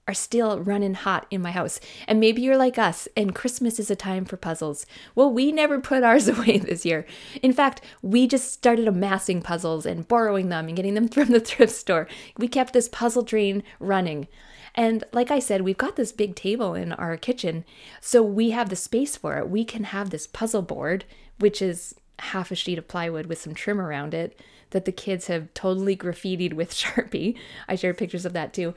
are 0.07 0.13
still 0.13 0.59
running 0.59 0.95
hot 0.95 1.27
in 1.29 1.41
my 1.41 1.51
house. 1.51 1.79
And 2.07 2.19
maybe 2.19 2.41
you're 2.41 2.57
like 2.57 2.77
us, 2.77 3.07
and 3.15 3.35
Christmas 3.35 3.79
is 3.79 3.91
a 3.91 3.95
time 3.95 4.25
for 4.25 4.37
puzzles. 4.37 4.85
Well, 5.15 5.31
we 5.31 5.51
never 5.51 5.79
put 5.79 6.03
ours 6.03 6.27
away 6.27 6.57
this 6.57 6.85
year. 6.85 7.05
In 7.41 7.53
fact, 7.53 7.81
we 8.01 8.27
just 8.27 8.51
started 8.51 8.87
amassing 8.87 9.41
puzzles 9.41 9.85
and 9.85 10.07
borrowing 10.07 10.49
them 10.49 10.67
and 10.67 10.75
getting 10.75 10.95
them 10.95 11.07
from 11.09 11.29
the 11.29 11.39
thrift 11.39 11.73
store. 11.73 12.07
We 12.37 12.47
kept 12.47 12.73
this 12.73 12.89
puzzle 12.89 13.23
train 13.23 13.63
running. 13.79 14.27
And 14.73 15.03
like 15.11 15.31
I 15.31 15.39
said, 15.39 15.61
we've 15.61 15.77
got 15.77 15.97
this 15.97 16.11
big 16.11 16.35
table 16.35 16.73
in 16.75 16.93
our 16.93 17.17
kitchen, 17.17 17.65
so 17.99 18.23
we 18.23 18.51
have 18.51 18.69
the 18.69 18.75
space 18.75 19.17
for 19.17 19.37
it. 19.37 19.49
We 19.49 19.65
can 19.65 19.83
have 19.85 20.09
this 20.09 20.27
puzzle 20.27 20.61
board, 20.61 21.03
which 21.39 21.61
is 21.61 21.93
half 22.19 22.51
a 22.51 22.55
sheet 22.55 22.77
of 22.77 22.87
plywood 22.87 23.25
with 23.25 23.41
some 23.41 23.53
trim 23.53 23.81
around 23.81 24.13
it 24.13 24.39
that 24.69 24.85
the 24.85 24.91
kids 24.91 25.27
have 25.27 25.53
totally 25.53 25.95
graffitied 25.97 26.53
with 26.53 26.73
Sharpie. 26.73 27.37
I 27.67 27.75
shared 27.75 27.97
pictures 27.97 28.25
of 28.25 28.33
that 28.33 28.53
too. 28.53 28.73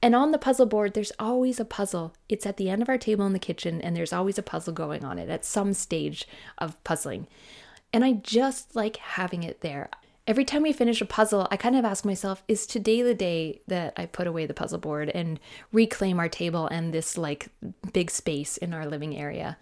And 0.00 0.14
on 0.14 0.30
the 0.30 0.38
puzzle 0.38 0.66
board, 0.66 0.94
there's 0.94 1.12
always 1.18 1.58
a 1.58 1.64
puzzle. 1.64 2.14
It's 2.28 2.46
at 2.46 2.56
the 2.56 2.70
end 2.70 2.82
of 2.82 2.88
our 2.88 2.98
table 2.98 3.26
in 3.26 3.32
the 3.32 3.38
kitchen, 3.38 3.80
and 3.80 3.96
there's 3.96 4.12
always 4.12 4.38
a 4.38 4.42
puzzle 4.42 4.72
going 4.72 5.04
on 5.04 5.18
it 5.18 5.28
at 5.28 5.44
some 5.44 5.72
stage 5.72 6.26
of 6.58 6.82
puzzling. 6.84 7.26
And 7.92 8.04
I 8.04 8.12
just 8.12 8.76
like 8.76 8.96
having 8.96 9.42
it 9.42 9.60
there. 9.60 9.90
Every 10.26 10.44
time 10.44 10.62
we 10.62 10.72
finish 10.74 11.00
a 11.00 11.06
puzzle, 11.06 11.48
I 11.50 11.56
kind 11.56 11.74
of 11.74 11.86
ask 11.86 12.04
myself, 12.04 12.44
is 12.46 12.66
today 12.66 13.02
the 13.02 13.14
day 13.14 13.62
that 13.66 13.94
I 13.96 14.04
put 14.06 14.26
away 14.26 14.44
the 14.44 14.54
puzzle 14.54 14.78
board 14.78 15.08
and 15.08 15.40
reclaim 15.72 16.20
our 16.20 16.28
table 16.28 16.66
and 16.66 16.92
this 16.92 17.16
like 17.16 17.48
big 17.92 18.10
space 18.10 18.58
in 18.58 18.74
our 18.74 18.86
living 18.86 19.16
area? 19.16 19.56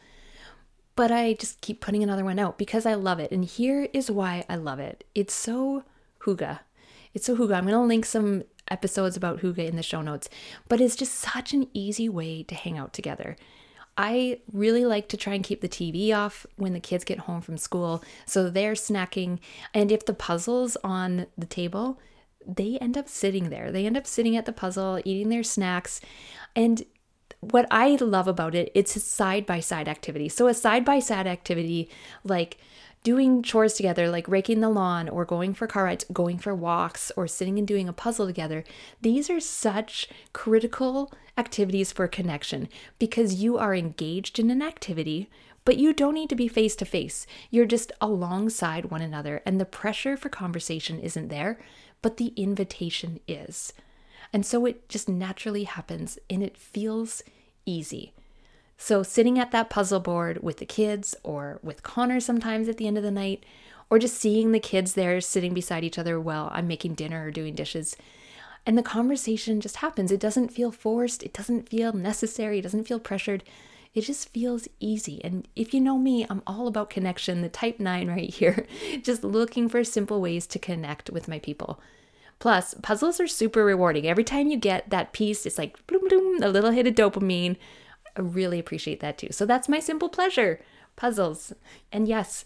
But 0.96 1.12
I 1.12 1.34
just 1.34 1.60
keep 1.60 1.80
putting 1.80 2.02
another 2.02 2.24
one 2.24 2.38
out 2.38 2.58
because 2.58 2.84
I 2.84 2.94
love 2.94 3.20
it. 3.20 3.30
And 3.30 3.44
here 3.44 3.88
is 3.92 4.10
why 4.10 4.44
I 4.48 4.56
love 4.56 4.80
it 4.80 5.04
it's 5.14 5.34
so 5.34 5.84
hygge. 6.20 6.58
It's 7.14 7.26
so 7.26 7.36
hygge. 7.36 7.54
I'm 7.54 7.64
going 7.64 7.74
to 7.74 7.80
link 7.80 8.04
some 8.04 8.42
episodes 8.68 9.16
about 9.16 9.40
Hygge 9.40 9.68
in 9.68 9.76
the 9.76 9.82
show 9.82 10.02
notes, 10.02 10.28
but 10.68 10.80
it's 10.80 10.96
just 10.96 11.14
such 11.14 11.52
an 11.52 11.68
easy 11.72 12.08
way 12.08 12.42
to 12.44 12.54
hang 12.54 12.78
out 12.78 12.92
together. 12.92 13.36
I 13.98 14.40
really 14.52 14.84
like 14.84 15.08
to 15.08 15.16
try 15.16 15.34
and 15.34 15.44
keep 15.44 15.62
the 15.62 15.68
TV 15.68 16.14
off 16.14 16.46
when 16.56 16.74
the 16.74 16.80
kids 16.80 17.04
get 17.04 17.20
home 17.20 17.40
from 17.40 17.56
school 17.56 18.04
so 18.26 18.50
they're 18.50 18.74
snacking. 18.74 19.38
And 19.72 19.90
if 19.90 20.04
the 20.04 20.14
puzzle's 20.14 20.76
on 20.84 21.26
the 21.38 21.46
table, 21.46 21.98
they 22.46 22.78
end 22.78 22.98
up 22.98 23.08
sitting 23.08 23.48
there. 23.48 23.72
They 23.72 23.86
end 23.86 23.96
up 23.96 24.06
sitting 24.06 24.36
at 24.36 24.44
the 24.44 24.52
puzzle, 24.52 25.00
eating 25.04 25.30
their 25.30 25.42
snacks. 25.42 26.00
And 26.54 26.84
what 27.40 27.66
I 27.70 27.96
love 27.96 28.28
about 28.28 28.54
it, 28.54 28.70
it's 28.74 28.96
a 28.96 29.00
side 29.00 29.46
by 29.46 29.60
side 29.60 29.88
activity. 29.88 30.28
So, 30.28 30.46
a 30.46 30.54
side 30.54 30.84
by 30.84 31.00
side 31.00 31.26
activity 31.26 31.90
like 32.24 32.58
doing 33.06 33.40
chores 33.40 33.74
together, 33.74 34.10
like 34.10 34.26
raking 34.26 34.58
the 34.58 34.68
lawn 34.68 35.08
or 35.08 35.24
going 35.24 35.54
for 35.54 35.68
car 35.68 35.84
rides, 35.84 36.04
going 36.12 36.38
for 36.38 36.52
walks, 36.52 37.12
or 37.16 37.28
sitting 37.28 37.56
and 37.56 37.68
doing 37.68 37.88
a 37.88 37.92
puzzle 37.92 38.26
together, 38.26 38.64
these 39.00 39.30
are 39.30 39.38
such 39.38 40.08
critical 40.32 41.12
activities 41.38 41.92
for 41.92 42.08
connection 42.08 42.68
because 42.98 43.36
you 43.36 43.58
are 43.58 43.76
engaged 43.76 44.40
in 44.40 44.50
an 44.50 44.60
activity, 44.60 45.30
but 45.64 45.76
you 45.76 45.92
don't 45.92 46.14
need 46.14 46.28
to 46.28 46.34
be 46.34 46.48
face 46.48 46.74
to 46.74 46.84
face. 46.84 47.28
You're 47.48 47.64
just 47.64 47.92
alongside 48.00 48.86
one 48.86 49.02
another, 49.02 49.40
and 49.46 49.60
the 49.60 49.64
pressure 49.64 50.16
for 50.16 50.28
conversation 50.28 50.98
isn't 50.98 51.28
there, 51.28 51.60
but 52.02 52.16
the 52.16 52.32
invitation 52.34 53.20
is. 53.28 53.72
And 54.32 54.44
so 54.44 54.66
it 54.66 54.88
just 54.88 55.08
naturally 55.08 55.62
happens 55.62 56.18
and 56.28 56.42
it 56.42 56.56
feels 56.56 57.22
easy. 57.66 58.14
So, 58.78 59.02
sitting 59.02 59.38
at 59.38 59.52
that 59.52 59.70
puzzle 59.70 60.00
board 60.00 60.42
with 60.42 60.58
the 60.58 60.66
kids 60.66 61.16
or 61.22 61.58
with 61.62 61.82
Connor 61.82 62.20
sometimes 62.20 62.68
at 62.68 62.76
the 62.76 62.86
end 62.86 62.98
of 62.98 63.02
the 63.02 63.10
night, 63.10 63.44
or 63.88 63.98
just 63.98 64.16
seeing 64.16 64.52
the 64.52 64.60
kids 64.60 64.94
there 64.94 65.20
sitting 65.20 65.54
beside 65.54 65.84
each 65.84 65.98
other 65.98 66.20
while 66.20 66.50
I'm 66.52 66.66
making 66.66 66.94
dinner 66.94 67.26
or 67.26 67.30
doing 67.30 67.54
dishes. 67.54 67.96
And 68.66 68.76
the 68.76 68.82
conversation 68.82 69.60
just 69.60 69.76
happens. 69.76 70.10
It 70.10 70.20
doesn't 70.20 70.48
feel 70.48 70.72
forced, 70.72 71.22
it 71.22 71.32
doesn't 71.32 71.68
feel 71.68 71.92
necessary, 71.92 72.58
it 72.58 72.62
doesn't 72.62 72.84
feel 72.84 72.98
pressured. 72.98 73.44
It 73.94 74.02
just 74.02 74.28
feels 74.28 74.68
easy. 74.78 75.22
And 75.24 75.48
if 75.56 75.72
you 75.72 75.80
know 75.80 75.96
me, 75.96 76.26
I'm 76.28 76.42
all 76.46 76.66
about 76.66 76.90
connection, 76.90 77.40
the 77.40 77.48
type 77.48 77.80
9 77.80 78.08
right 78.08 78.28
here, 78.34 78.66
just 79.02 79.24
looking 79.24 79.70
for 79.70 79.82
simple 79.84 80.20
ways 80.20 80.46
to 80.48 80.58
connect 80.58 81.08
with 81.08 81.28
my 81.28 81.38
people. 81.38 81.80
Plus, 82.38 82.74
puzzles 82.82 83.20
are 83.20 83.26
super 83.26 83.64
rewarding. 83.64 84.06
Every 84.06 84.24
time 84.24 84.48
you 84.48 84.58
get 84.58 84.90
that 84.90 85.12
piece, 85.12 85.46
it's 85.46 85.56
like 85.56 85.84
bloom, 85.86 86.06
bloom, 86.08 86.42
a 86.42 86.48
little 86.48 86.72
hit 86.72 86.86
of 86.86 86.94
dopamine. 86.94 87.56
I 88.16 88.20
really 88.20 88.58
appreciate 88.58 89.00
that 89.00 89.18
too. 89.18 89.28
So 89.30 89.46
that's 89.46 89.68
my 89.68 89.80
simple 89.80 90.08
pleasure 90.08 90.60
puzzles. 90.96 91.52
And 91.92 92.08
yes, 92.08 92.44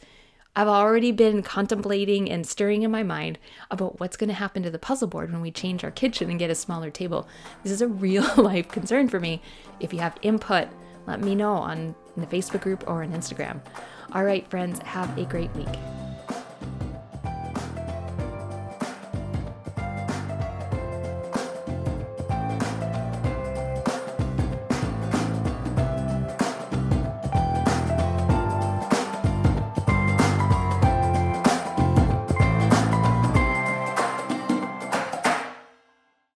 I've 0.57 0.69
already 0.69 1.13
been 1.13 1.43
contemplating 1.43 2.29
and 2.31 2.45
stirring 2.45 2.83
in 2.83 2.91
my 2.91 3.05
mind 3.05 3.39
about 3.71 4.01
what's 4.01 4.17
going 4.17 4.29
to 4.29 4.35
happen 4.35 4.65
to 4.65 4.71
the 4.71 4.81
puzzle 4.81 5.07
board 5.07 5.31
when 5.31 5.41
we 5.41 5.53
change 5.53 5.85
our 5.85 5.93
kitchen 5.93 6.29
and 6.29 6.39
get 6.39 6.51
a 6.51 6.57
smaller 6.57 6.91
table. 6.91 7.29
This 7.63 7.73
is 7.73 7.83
a 7.83 7.87
real 8.07 8.27
life 8.37 8.69
concern 8.69 9.09
for 9.09 9.21
me. 9.21 9.43
If 9.79 9.93
you 9.93 10.01
have 10.01 10.17
input, 10.23 10.69
let 11.07 11.21
me 11.21 11.35
know 11.35 11.55
on 11.55 11.95
the 12.17 12.27
Facebook 12.27 12.63
group 12.63 12.85
or 12.89 13.03
on 13.03 13.13
Instagram. 13.13 13.61
All 14.13 14.25
right, 14.25 14.49
friends, 14.51 14.81
have 14.81 15.17
a 15.17 15.25
great 15.25 15.55
week. 15.55 16.00